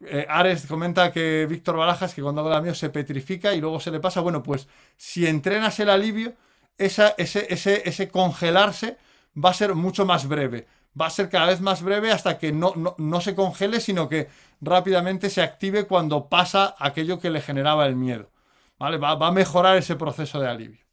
Eh, 0.00 0.26
Ares 0.28 0.66
comenta 0.66 1.10
que 1.12 1.46
Víctor 1.46 1.76
Barajas, 1.76 2.14
que 2.14 2.22
cuando 2.22 2.42
habla 2.42 2.60
mío 2.60 2.74
se 2.74 2.90
petrifica 2.90 3.54
y 3.54 3.60
luego 3.60 3.80
se 3.80 3.90
le 3.90 4.00
pasa. 4.00 4.20
Bueno, 4.20 4.42
pues 4.42 4.68
si 4.96 5.26
entrenas 5.26 5.78
el 5.80 5.90
alivio, 5.90 6.34
ese, 6.78 7.14
ese, 7.18 8.08
congelarse 8.08 8.96
va 9.36 9.50
a 9.50 9.54
ser 9.54 9.74
mucho 9.74 10.06
más 10.06 10.28
breve. 10.28 10.66
Va 11.00 11.06
a 11.06 11.10
ser 11.10 11.28
cada 11.28 11.46
vez 11.46 11.60
más 11.60 11.82
breve 11.82 12.12
hasta 12.12 12.38
que 12.38 12.52
no, 12.52 12.72
no 12.96 13.20
se 13.20 13.34
congele, 13.34 13.80
sino 13.80 14.08
que 14.08 14.28
rápidamente 14.60 15.30
se 15.30 15.42
active 15.42 15.86
cuando 15.86 16.28
pasa 16.28 16.74
aquello 16.78 17.20
que 17.20 17.30
le 17.30 17.40
generaba 17.40 17.86
el 17.86 17.96
miedo. 17.96 18.30
¿Vale? 18.78 18.96
Va, 18.98 19.16
va 19.16 19.28
a 19.28 19.32
mejorar 19.32 19.76
ese 19.76 19.96
proceso 19.96 20.40
de 20.40 20.48
alivio. 20.48 20.87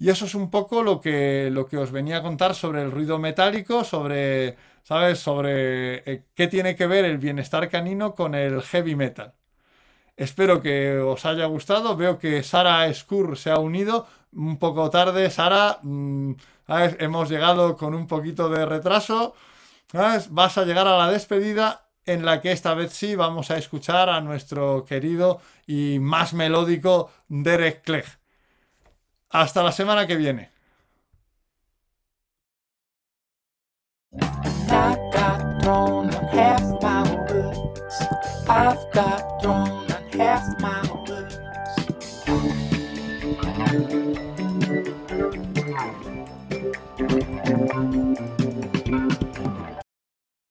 Y 0.00 0.08
eso 0.08 0.24
es 0.24 0.34
un 0.34 0.50
poco 0.50 0.82
lo 0.82 0.98
que, 1.00 1.50
lo 1.52 1.66
que 1.66 1.76
os 1.76 1.92
venía 1.92 2.18
a 2.18 2.22
contar 2.22 2.54
sobre 2.54 2.82
el 2.82 2.90
ruido 2.90 3.18
metálico, 3.18 3.84
sobre, 3.84 4.56
¿sabes? 4.82 5.18
Sobre 5.18 5.96
eh, 6.10 6.24
qué 6.34 6.48
tiene 6.48 6.74
que 6.74 6.86
ver 6.86 7.04
el 7.04 7.18
bienestar 7.18 7.68
canino 7.68 8.14
con 8.14 8.34
el 8.34 8.62
heavy 8.62 8.96
metal. 8.96 9.34
Espero 10.16 10.62
que 10.62 10.98
os 10.98 11.26
haya 11.26 11.46
gustado. 11.46 11.96
Veo 11.96 12.18
que 12.18 12.42
Sara 12.42 12.92
Skur 12.94 13.36
se 13.36 13.50
ha 13.50 13.58
unido 13.58 14.06
un 14.32 14.58
poco 14.58 14.88
tarde. 14.90 15.30
Sara, 15.30 15.80
mm, 15.82 16.32
hemos 16.98 17.28
llegado 17.30 17.76
con 17.76 17.94
un 17.94 18.06
poquito 18.06 18.48
de 18.48 18.64
retraso. 18.66 19.34
Vas 19.92 20.58
a 20.58 20.64
llegar 20.64 20.86
a 20.88 20.96
la 20.96 21.10
despedida 21.10 21.88
en 22.06 22.24
la 22.24 22.40
que 22.40 22.52
esta 22.52 22.74
vez 22.74 22.92
sí 22.92 23.16
vamos 23.16 23.50
a 23.50 23.58
escuchar 23.58 24.08
a 24.08 24.20
nuestro 24.22 24.84
querido 24.86 25.40
y 25.66 25.98
más 26.00 26.32
melódico 26.32 27.10
Derek 27.28 27.82
Clegg. 27.82 28.19
Hasta 29.30 29.62
la 29.62 29.70
semana 29.70 30.06
que 30.06 30.16
viene. 30.16 30.50